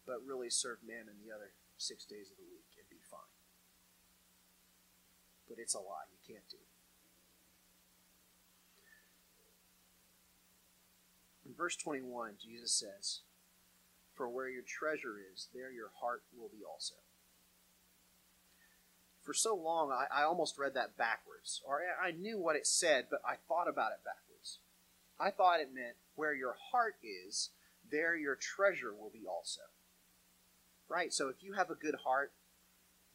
but 0.06 0.20
really 0.20 0.50
serve 0.50 0.84
Mammon 0.86 1.16
the 1.24 1.34
other 1.34 1.56
six 1.78 2.04
days 2.04 2.30
of 2.30 2.36
the 2.36 2.44
week 2.44 2.76
and 2.76 2.84
be 2.90 3.00
fine. 3.10 3.32
But 5.48 5.56
it's 5.56 5.74
a 5.74 5.80
lie. 5.80 6.12
You 6.12 6.20
can't 6.34 6.48
do 6.50 6.58
it. 6.60 6.77
Verse 11.58 11.76
21, 11.76 12.34
Jesus 12.42 12.72
says, 12.72 13.20
For 14.14 14.30
where 14.30 14.48
your 14.48 14.62
treasure 14.62 15.16
is, 15.18 15.48
there 15.52 15.70
your 15.70 15.90
heart 16.00 16.22
will 16.34 16.48
be 16.48 16.64
also 16.64 16.94
for 19.28 19.34
so 19.34 19.54
long, 19.54 19.92
I, 19.92 20.22
I 20.22 20.24
almost 20.24 20.56
read 20.56 20.72
that 20.72 20.96
backwards. 20.96 21.60
Or 21.68 21.82
I 22.02 22.12
knew 22.12 22.38
what 22.38 22.56
it 22.56 22.66
said, 22.66 23.08
but 23.10 23.20
I 23.28 23.34
thought 23.46 23.68
about 23.68 23.92
it 23.92 24.00
backwards. 24.02 24.60
I 25.20 25.30
thought 25.30 25.60
it 25.60 25.68
meant 25.74 25.96
where 26.14 26.32
your 26.32 26.56
heart 26.72 26.94
is, 27.02 27.50
there 27.92 28.16
your 28.16 28.36
treasure 28.36 28.94
will 28.94 29.10
be 29.12 29.26
also. 29.28 29.60
Right? 30.88 31.12
So 31.12 31.28
if 31.28 31.42
you 31.42 31.52
have 31.52 31.68
a 31.68 31.74
good 31.74 31.96
heart, 32.04 32.32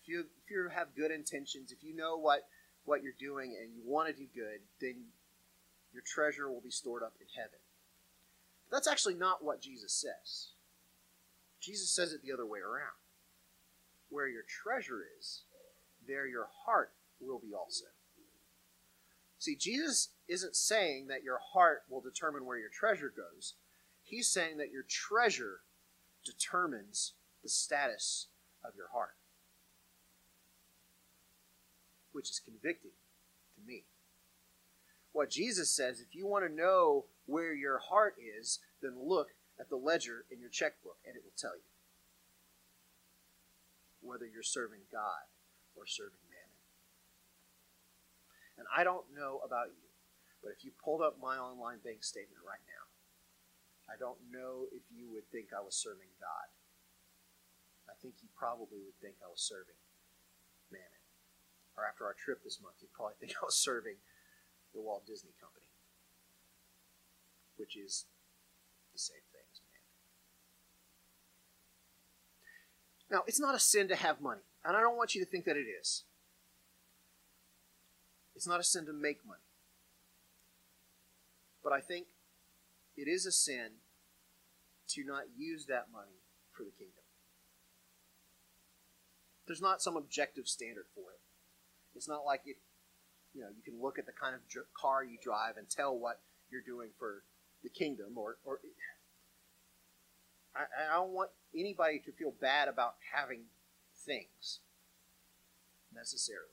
if 0.03 0.07
you 0.07 0.25
if 0.45 0.51
you 0.51 0.69
have 0.71 0.95
good 0.95 1.09
intentions, 1.09 1.71
if 1.71 1.83
you 1.83 1.95
know 1.95 2.15
what 2.15 2.45
what 2.85 3.01
you're 3.01 3.17
doing 3.19 3.57
and 3.59 3.73
you 3.73 3.81
want 3.83 4.07
to 4.07 4.13
do 4.13 4.27
good, 4.35 4.61
then 4.79 5.05
your 5.91 6.03
treasure 6.05 6.47
will 6.47 6.61
be 6.61 6.69
stored 6.69 7.01
up 7.01 7.13
in 7.19 7.27
heaven. 7.35 7.62
That's 8.73 8.87
actually 8.87 9.13
not 9.13 9.43
what 9.43 9.61
Jesus 9.61 9.93
says. 9.93 10.47
Jesus 11.61 11.91
says 11.91 12.11
it 12.11 12.23
the 12.23 12.33
other 12.33 12.45
way 12.45 12.57
around. 12.57 12.97
Where 14.09 14.27
your 14.27 14.41
treasure 14.41 15.03
is, 15.19 15.43
there 16.07 16.25
your 16.25 16.47
heart 16.65 16.91
will 17.21 17.37
be 17.37 17.53
also. 17.53 17.85
See, 19.37 19.55
Jesus 19.55 20.09
isn't 20.27 20.55
saying 20.55 21.05
that 21.07 21.23
your 21.23 21.37
heart 21.53 21.83
will 21.87 22.01
determine 22.01 22.47
where 22.47 22.57
your 22.57 22.69
treasure 22.69 23.13
goes. 23.15 23.53
He's 24.01 24.27
saying 24.27 24.57
that 24.57 24.71
your 24.71 24.85
treasure 24.89 25.59
determines 26.25 27.13
the 27.43 27.49
status 27.49 28.27
of 28.65 28.71
your 28.75 28.87
heart, 28.91 29.17
which 32.11 32.31
is 32.31 32.41
convicting 32.43 32.91
to 33.55 33.61
me. 33.67 33.83
What 35.11 35.29
Jesus 35.29 35.69
says, 35.69 35.99
if 35.99 36.15
you 36.15 36.25
want 36.25 36.47
to 36.47 36.51
know 36.51 37.05
where 37.25 37.53
your 37.53 37.79
heart 37.79 38.15
is, 38.19 38.59
then 38.81 38.97
look 38.99 39.29
at 39.59 39.69
the 39.69 39.77
ledger 39.77 40.25
in 40.31 40.39
your 40.39 40.49
checkbook 40.49 40.97
and 41.05 41.15
it 41.15 41.23
will 41.23 41.37
tell 41.37 41.55
you 41.55 41.69
whether 44.01 44.27
you're 44.27 44.43
serving 44.43 44.83
God 44.91 45.31
or 45.75 45.87
serving 45.87 46.23
mammon. 46.27 46.61
And 48.59 48.67
I 48.69 48.83
don't 48.83 49.07
know 49.15 49.39
about 49.41 49.71
you, 49.73 49.89
but 50.43 50.51
if 50.51 50.67
you 50.67 50.71
pulled 50.75 51.01
up 51.01 51.17
my 51.17 51.39
online 51.39 51.79
bank 51.79 52.03
statement 52.03 52.43
right 52.43 52.61
now, 52.67 52.85
I 53.87 53.95
don't 53.99 54.19
know 54.31 54.67
if 54.71 54.83
you 54.91 55.11
would 55.11 55.27
think 55.31 55.51
I 55.51 55.63
was 55.63 55.75
serving 55.75 56.11
God. 56.19 56.47
I 57.89 57.95
think 57.99 58.23
you 58.23 58.29
probably 58.35 58.79
would 58.83 58.95
think 59.03 59.19
I 59.19 59.27
was 59.27 59.43
serving 59.43 59.79
mammon. 60.71 61.03
Or 61.75 61.83
after 61.83 62.05
our 62.05 62.15
trip 62.15 62.43
this 62.43 62.61
month, 62.61 62.79
you'd 62.79 62.93
probably 62.93 63.17
think 63.19 63.33
I 63.41 63.43
was 63.43 63.57
serving 63.57 63.97
the 64.71 64.81
Walt 64.81 65.05
Disney 65.05 65.33
Company, 65.41 65.69
which 67.63 67.77
is 67.77 68.05
the 68.91 68.99
same 68.99 69.23
thing 69.31 69.47
as 69.47 69.61
mammon. 69.63 69.87
Now, 73.09 73.23
it's 73.25 73.39
not 73.39 73.55
a 73.55 73.59
sin 73.59 73.87
to 73.87 73.95
have 73.95 74.19
money. 74.19 74.43
And 74.65 74.75
I 74.75 74.81
don't 74.81 74.97
want 74.97 75.15
you 75.15 75.23
to 75.23 75.29
think 75.29 75.45
that 75.45 75.55
it 75.55 75.63
is. 75.63 76.03
It's 78.35 78.45
not 78.45 78.59
a 78.59 78.63
sin 78.63 78.85
to 78.87 78.91
make 78.91 79.25
money. 79.25 79.47
But 81.63 81.71
I 81.71 81.79
think 81.79 82.07
it 82.97 83.07
is 83.07 83.25
a 83.25 83.31
sin 83.31 83.79
to 84.89 85.05
not 85.05 85.31
use 85.37 85.67
that 85.67 85.87
money 85.89 86.19
for 86.51 86.63
the 86.63 86.71
kingdom. 86.71 87.05
There's 89.47 89.61
not 89.61 89.81
some 89.81 89.95
objective 89.95 90.49
standard 90.49 90.87
for 90.93 91.13
it. 91.15 91.21
It's 91.95 92.09
not 92.09 92.25
like 92.25 92.41
if 92.45 92.57
you 93.33 93.41
know 93.41 93.47
you 93.55 93.63
can 93.63 93.81
look 93.81 93.97
at 93.97 94.05
the 94.05 94.11
kind 94.11 94.35
of 94.35 94.41
car 94.79 95.03
you 95.03 95.17
drive 95.23 95.55
and 95.55 95.69
tell 95.69 95.97
what 95.97 96.19
you're 96.51 96.61
doing 96.61 96.89
for 96.99 97.23
the 97.63 97.69
kingdom 97.69 98.17
or 98.17 98.37
or 98.45 98.59
I, 100.55 100.91
I 100.91 100.95
don't 100.95 101.11
want 101.11 101.31
anybody 101.55 101.99
to 102.05 102.11
feel 102.11 102.33
bad 102.39 102.67
about 102.67 102.95
having 103.13 103.45
things 104.05 104.59
necessarily. 105.93 106.47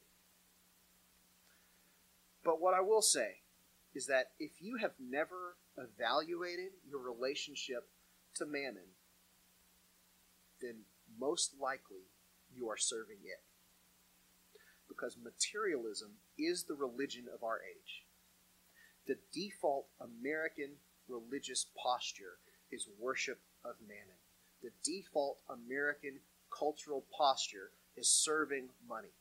But 2.44 2.60
what 2.60 2.74
I 2.74 2.80
will 2.80 3.02
say 3.02 3.40
is 3.94 4.06
that 4.06 4.30
if 4.38 4.52
you 4.60 4.76
have 4.76 4.92
never 4.98 5.56
evaluated 5.76 6.72
your 6.88 7.00
relationship 7.00 7.88
to 8.36 8.46
mammon, 8.46 8.96
then 10.60 10.84
most 11.18 11.54
likely 11.60 12.08
you 12.54 12.68
are 12.68 12.76
serving 12.76 13.18
it. 13.24 13.42
Because 14.88 15.16
materialism 15.22 16.12
is 16.38 16.64
the 16.64 16.74
religion 16.74 17.26
of 17.32 17.42
our 17.42 17.58
age. 17.58 18.04
The 19.06 19.16
default 19.32 19.86
American 20.00 20.76
religious 21.10 21.66
posture 21.76 22.38
is 22.70 22.88
worship 22.98 23.40
of 23.64 23.74
mammon. 23.86 24.18
The 24.62 24.70
default 24.84 25.38
American 25.48 26.20
cultural 26.56 27.04
posture 27.16 27.70
is 27.96 28.08
serving 28.08 28.68
money. 28.88 29.14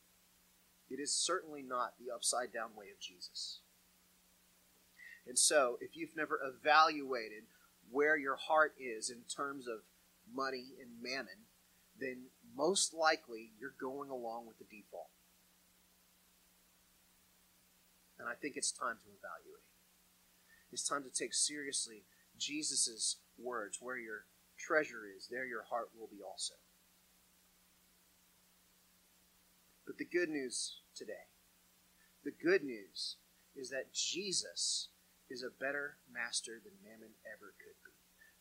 It 0.88 1.00
is 1.00 1.14
certainly 1.14 1.62
not 1.62 1.94
the 1.98 2.12
upside 2.14 2.52
down 2.52 2.70
way 2.76 2.86
of 2.92 3.00
Jesus. 3.00 3.60
And 5.26 5.38
so, 5.38 5.76
if 5.80 5.96
you've 5.96 6.16
never 6.16 6.40
evaluated 6.42 7.44
where 7.90 8.16
your 8.16 8.36
heart 8.36 8.74
is 8.78 9.10
in 9.10 9.22
terms 9.34 9.66
of 9.68 9.80
money 10.32 10.74
and 10.80 11.02
mammon, 11.02 11.46
then 11.98 12.30
most 12.56 12.94
likely 12.94 13.52
you're 13.58 13.74
going 13.80 14.10
along 14.10 14.46
with 14.46 14.58
the 14.58 14.64
default. 14.64 15.10
And 18.18 18.28
I 18.28 18.34
think 18.34 18.56
it's 18.56 18.72
time 18.72 18.96
to 18.96 19.08
evaluate. 19.08 19.69
It's 20.72 20.88
time 20.88 21.02
to 21.02 21.10
take 21.10 21.34
seriously 21.34 22.04
Jesus' 22.38 23.16
words 23.38 23.78
where 23.80 23.98
your 23.98 24.24
treasure 24.58 25.02
is, 25.16 25.28
there 25.30 25.46
your 25.46 25.64
heart 25.64 25.90
will 25.98 26.08
be 26.08 26.22
also. 26.22 26.54
But 29.86 29.98
the 29.98 30.04
good 30.04 30.28
news 30.28 30.78
today, 30.94 31.26
the 32.24 32.30
good 32.30 32.62
news 32.62 33.16
is 33.56 33.70
that 33.70 33.92
Jesus 33.92 34.88
is 35.28 35.42
a 35.42 35.50
better 35.50 35.96
master 36.12 36.60
than 36.62 36.72
mammon 36.82 37.14
ever 37.26 37.54
could 37.58 37.78
be. 37.84 37.94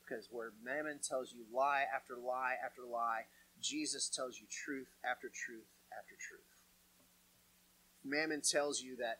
Because 0.03 0.27
where 0.31 0.51
mammon 0.63 0.99
tells 1.01 1.33
you 1.33 1.45
lie 1.53 1.85
after 1.93 2.15
lie 2.15 2.55
after 2.63 2.81
lie, 2.81 3.25
Jesus 3.61 4.09
tells 4.09 4.39
you 4.39 4.47
truth 4.49 4.89
after 5.03 5.29
truth 5.29 5.69
after 5.97 6.15
truth. 6.17 6.49
Mammon 8.03 8.41
tells 8.41 8.81
you 8.81 8.95
that 8.97 9.19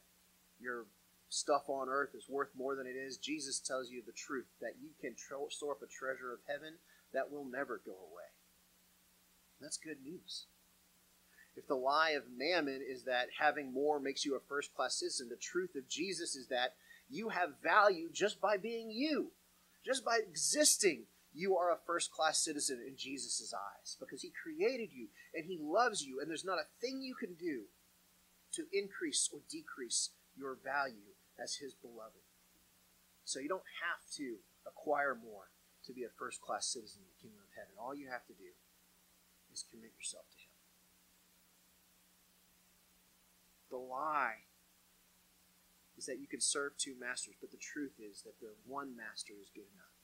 your 0.60 0.86
stuff 1.30 1.70
on 1.70 1.88
earth 1.90 2.10
is 2.16 2.28
worth 2.28 2.50
more 2.58 2.76
than 2.76 2.88
it 2.88 2.98
is. 2.98 3.18
Jesus 3.18 3.60
tells 3.60 3.90
you 3.90 4.02
the 4.06 4.12
truth 4.12 4.48
that 4.62 4.76
you 4.82 4.90
can 5.00 5.16
store 5.18 5.72
up 5.72 5.82
a 5.82 5.88
treasure 5.88 6.34
of 6.34 6.40
heaven 6.48 6.76
that 7.14 7.32
will 7.32 7.46
never 7.46 7.82
go 7.86 7.92
away. 7.92 8.30
That's 9.62 9.78
good 9.78 10.02
news. 10.04 10.46
If 11.56 11.68
the 11.68 11.76
lie 11.76 12.12
of 12.12 12.24
mammon 12.36 12.82
is 12.88 13.04
that 13.04 13.28
having 13.40 13.74
more 13.74 14.00
makes 14.00 14.26
you 14.26 14.36
a 14.36 14.48
first 14.48 14.74
class 14.74 15.00
citizen, 15.00 15.28
the 15.30 15.36
truth 15.36 15.76
of 15.76 15.90
Jesus 15.90 16.36
is 16.36 16.48
that 16.48 16.76
you 17.10 17.30
have 17.30 17.62
value 17.62 18.10
just 18.14 18.40
by 18.40 18.58
being 18.58 18.92
you, 18.92 19.32
just 19.86 20.06
by 20.06 20.20
existing. 20.26 21.06
You 21.34 21.58
are 21.58 21.72
a 21.72 21.78
first 21.86 22.12
class 22.12 22.44
citizen 22.44 22.84
in 22.88 22.96
Jesus' 22.98 23.54
eyes 23.54 23.98
because 24.00 24.22
He 24.22 24.32
created 24.32 24.90
you 24.94 25.08
and 25.34 25.46
He 25.46 25.60
loves 25.62 26.04
you, 26.04 26.20
and 26.20 26.30
there's 26.30 26.46
not 26.46 26.60
a 26.60 26.70
thing 26.82 27.02
you 27.02 27.16
can 27.16 27.36
do 27.36 27.66
to 28.54 28.64
increase 28.72 29.30
or 29.32 29.42
decrease 29.50 30.12
your 30.36 30.58
value 30.64 31.14
as 31.42 31.56
His 31.56 31.74
beloved. 31.74 32.28
So 33.24 33.40
you 33.40 33.50
don't 33.50 33.68
have 33.82 34.04
to 34.18 34.44
acquire 34.68 35.16
more 35.16 35.50
to 35.86 35.94
be 35.94 36.04
a 36.04 36.12
first 36.12 36.42
class 36.42 36.68
citizen 36.68 37.02
in 37.06 37.10
the 37.10 37.22
kingdom 37.22 37.42
of 37.42 37.56
heaven. 37.56 37.74
All 37.80 37.96
you 37.96 38.10
have 38.12 38.26
to 38.28 38.34
do 38.34 38.54
is 39.54 39.64
commit 39.64 39.96
yourself 39.98 40.28
to 40.32 40.38
Him. 40.38 40.54
The 43.72 43.78
lie 43.78 44.50
is 45.98 46.06
that 46.06 46.20
you 46.20 46.28
can 46.28 46.42
serve 46.42 46.78
two 46.78 46.96
masters, 47.00 47.36
but 47.40 47.52
the 47.52 47.62
truth 47.62 48.00
is 48.00 48.24
that 48.24 48.40
the 48.40 48.56
one 48.66 48.96
master 48.96 49.34
is 49.40 49.52
good 49.54 49.70
enough. 49.76 50.00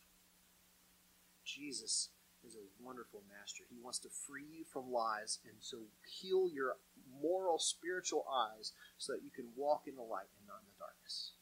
Jesus 1.45 2.09
is 2.45 2.55
a 2.55 2.67
wonderful 2.83 3.23
master. 3.29 3.63
He 3.69 3.81
wants 3.81 3.99
to 3.99 4.09
free 4.09 4.45
you 4.45 4.65
from 4.65 4.91
lies 4.91 5.39
and 5.45 5.55
so 5.59 5.77
heal 6.05 6.49
your 6.51 6.77
moral, 7.21 7.59
spiritual 7.59 8.25
eyes 8.27 8.73
so 8.97 9.13
that 9.13 9.23
you 9.23 9.31
can 9.31 9.51
walk 9.55 9.87
in 9.87 9.95
the 9.95 10.05
light 10.05 10.31
and 10.37 10.47
not 10.47 10.63
in 10.63 10.69
the 10.69 10.81
darkness. 10.81 11.35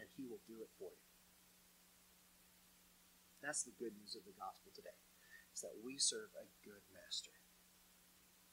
And 0.00 0.08
He 0.16 0.26
will 0.26 0.42
do 0.46 0.62
it 0.62 0.70
for 0.78 0.90
you. 0.90 1.04
That's 3.44 3.62
the 3.62 3.76
good 3.76 3.92
news 3.92 4.16
of 4.16 4.24
the 4.24 4.36
gospel 4.36 4.72
today, 4.72 4.96
is 5.52 5.60
that 5.60 5.76
we 5.84 6.00
serve 6.00 6.32
a 6.32 6.48
good 6.64 6.80
master. 6.92 7.36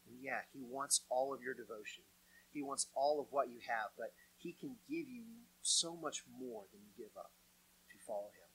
And 0.04 0.20
yeah, 0.20 0.44
He 0.52 0.62
wants 0.62 1.08
all 1.08 1.34
of 1.34 1.40
your 1.42 1.56
devotion. 1.56 2.04
He 2.52 2.60
wants 2.60 2.92
all 2.92 3.24
of 3.24 3.32
what 3.32 3.48
you 3.48 3.64
have, 3.64 3.96
but 3.96 4.12
He 4.36 4.52
can 4.52 4.76
give 4.84 5.08
you 5.08 5.48
so 5.64 5.96
much 5.96 6.28
more 6.28 6.68
than 6.72 6.84
you 6.84 6.92
give 6.98 7.16
up 7.16 7.32
if 7.88 7.96
you 7.96 8.02
follow 8.04 8.36
Him. 8.36 8.52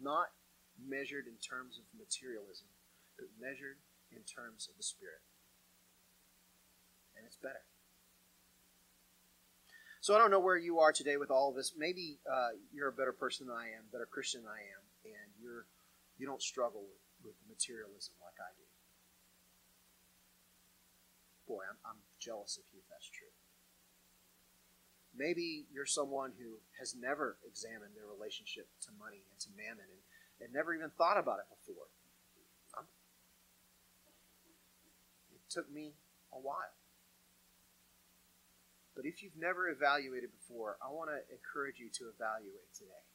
Not 0.00 0.32
measured 0.80 1.28
in 1.28 1.36
terms 1.36 1.76
of 1.76 1.84
materialism, 1.92 2.72
but 3.20 3.28
measured 3.36 3.84
in 4.08 4.24
terms 4.24 4.68
of 4.68 4.80
the 4.80 4.82
Spirit. 4.82 5.20
And 7.16 7.26
it's 7.26 7.36
better. 7.36 7.62
So 10.02 10.14
I 10.14 10.18
don't 10.18 10.30
know 10.34 10.42
where 10.42 10.58
you 10.58 10.80
are 10.80 10.90
today 10.90 11.16
with 11.16 11.30
all 11.30 11.50
of 11.50 11.54
this. 11.54 11.74
Maybe 11.78 12.18
uh, 12.26 12.58
you're 12.74 12.90
a 12.90 12.92
better 12.92 13.12
person 13.12 13.46
than 13.46 13.54
I 13.54 13.70
am, 13.78 13.86
better 13.92 14.08
Christian 14.10 14.42
than 14.42 14.50
I 14.50 14.58
am, 14.58 14.82
and 15.06 15.30
you're 15.38 15.66
you 16.18 16.26
don't 16.26 16.42
struggle 16.42 16.82
with, 16.82 17.32
with 17.32 17.36
materialism 17.46 18.14
like 18.18 18.36
I 18.36 18.50
do. 18.58 18.66
Boy, 21.46 21.62
I'm, 21.66 21.78
I'm 21.86 22.00
jealous 22.18 22.58
of 22.58 22.66
you 22.74 22.82
if 22.82 22.88
that's 22.90 23.08
true. 23.08 23.30
Maybe 25.14 25.66
you're 25.70 25.86
someone 25.86 26.32
who 26.34 26.58
has 26.80 26.96
never 26.98 27.38
examined 27.46 27.94
their 27.94 28.08
relationship 28.08 28.66
to 28.88 28.90
money 28.98 29.22
and 29.30 29.38
to 29.44 29.54
mammon 29.54 29.86
and 29.86 30.02
had 30.40 30.50
never 30.50 30.74
even 30.74 30.90
thought 30.98 31.20
about 31.20 31.38
it 31.38 31.48
before. 31.52 31.86
It 35.30 35.46
took 35.50 35.70
me 35.70 35.94
a 36.32 36.40
while. 36.40 36.81
But 38.94 39.06
if 39.06 39.22
you've 39.22 39.36
never 39.36 39.68
evaluated 39.68 40.30
before, 40.32 40.76
I 40.84 40.92
want 40.92 41.08
to 41.08 41.24
encourage 41.32 41.80
you 41.80 41.88
to 41.96 42.12
evaluate 42.12 42.68
today. 42.76 43.06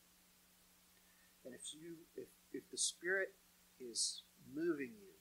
And 1.46 1.54
if 1.54 1.74
you 1.74 2.02
if 2.16 2.30
if 2.52 2.64
the 2.72 2.78
Spirit 2.78 3.30
is 3.80 4.24
moving 4.54 4.98
you, 4.98 5.14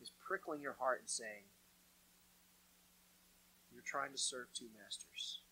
is 0.00 0.10
prickling 0.26 0.62
your 0.62 0.76
heart 0.80 1.00
and 1.00 1.08
saying, 1.08 1.52
You're 3.70 3.84
trying 3.84 4.12
to 4.12 4.18
serve 4.18 4.48
two 4.56 4.72
masters. 4.72 5.44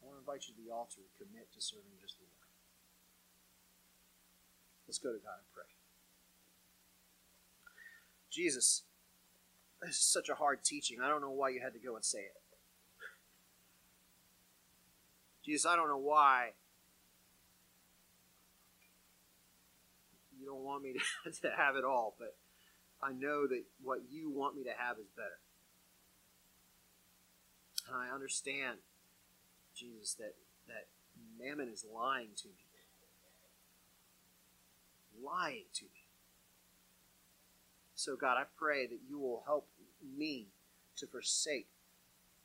I 0.00 0.06
want 0.06 0.16
to 0.16 0.22
invite 0.22 0.46
you 0.46 0.54
to 0.54 0.62
the 0.62 0.70
altar 0.70 1.02
and 1.02 1.10
commit 1.18 1.50
to 1.52 1.60
serving 1.60 1.98
just 2.00 2.18
the 2.18 2.24
one. 2.24 2.46
Let's 4.86 5.02
go 5.02 5.10
to 5.10 5.18
God 5.18 5.42
and 5.42 5.50
pray. 5.50 5.66
Jesus, 8.30 8.86
this 9.82 9.96
is 9.96 10.02
such 10.02 10.28
a 10.28 10.34
hard 10.34 10.64
teaching. 10.64 10.98
I 11.02 11.08
don't 11.08 11.20
know 11.20 11.30
why 11.30 11.50
you 11.50 11.60
had 11.60 11.74
to 11.74 11.78
go 11.78 11.96
and 11.96 12.04
say 12.04 12.20
it. 12.20 12.34
Jesus, 15.44 15.66
I 15.66 15.76
don't 15.76 15.88
know 15.88 15.96
why 15.96 16.50
you 20.38 20.46
don't 20.46 20.64
want 20.64 20.82
me 20.82 20.94
to, 21.24 21.30
to 21.42 21.50
have 21.56 21.76
it 21.76 21.84
all, 21.84 22.14
but 22.18 22.36
I 23.02 23.12
know 23.12 23.46
that 23.46 23.62
what 23.82 24.00
you 24.10 24.30
want 24.30 24.56
me 24.56 24.64
to 24.64 24.72
have 24.76 24.98
is 24.98 25.06
better. 25.14 25.38
And 27.88 27.96
I 27.96 28.12
understand, 28.12 28.78
Jesus, 29.76 30.14
that, 30.14 30.34
that 30.66 30.88
mammon 31.38 31.68
is 31.68 31.84
lying 31.94 32.30
to 32.38 32.48
me 32.48 32.66
lying 35.22 35.64
to 35.74 35.84
me. 35.84 36.05
So, 38.06 38.14
God, 38.14 38.38
I 38.38 38.44
pray 38.56 38.86
that 38.86 39.00
you 39.08 39.18
will 39.18 39.42
help 39.46 39.66
me 40.16 40.46
to 40.98 41.08
forsake 41.08 41.66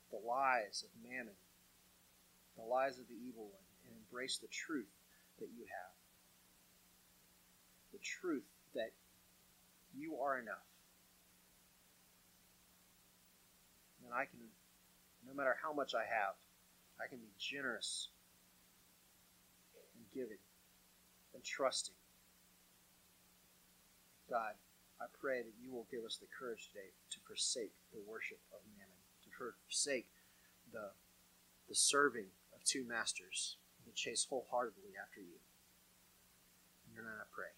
the 0.10 0.17
lies 0.17 0.84
of 0.84 0.89
mammon, 1.08 1.36
the 2.58 2.63
lies 2.63 2.97
of 2.97 3.08
the 3.08 3.13
evil 3.13 3.43
one, 3.43 3.62
and 3.86 3.95
embrace 3.95 4.39
the 4.39 4.47
truth 4.47 4.89
that 5.38 5.50
you 5.56 5.65
have. 5.69 5.93
The 7.93 8.00
truth 8.00 8.50
that 8.74 8.89
you 9.95 10.17
are 10.17 10.39
enough. 10.39 10.65
And 14.04 14.15
I 14.15 14.26
can, 14.26 14.39
no 15.28 15.36
matter 15.36 15.56
how 15.62 15.74
much 15.74 15.93
I 15.93 16.06
have, 16.10 16.34
I 17.00 17.08
can 17.08 17.19
be 17.19 17.30
generous 17.38 18.08
and 19.95 20.06
giving 20.12 20.41
and 21.36 21.43
trusting 21.43 21.93
God, 24.28 24.54
I 25.01 25.09
pray 25.09 25.41
that 25.41 25.57
you 25.57 25.73
will 25.73 25.89
give 25.89 26.05
us 26.05 26.21
the 26.21 26.29
courage 26.29 26.69
today 26.69 26.93
to 27.09 27.17
forsake 27.25 27.73
the 27.89 28.05
worship 28.05 28.37
of 28.53 28.61
mammon, 28.77 29.01
to 29.25 29.29
forsake 29.33 30.13
the, 30.69 30.93
the 31.65 31.73
serving 31.73 32.29
of 32.53 32.63
two 32.63 32.85
masters, 32.85 33.57
and 33.81 33.89
to 33.89 33.97
chase 33.97 34.27
wholeheartedly 34.29 34.93
after 34.93 35.19
you. 35.19 35.41
In 36.85 36.93
your 36.93 37.03
name 37.03 37.17
I 37.17 37.25
pray. 37.33 37.49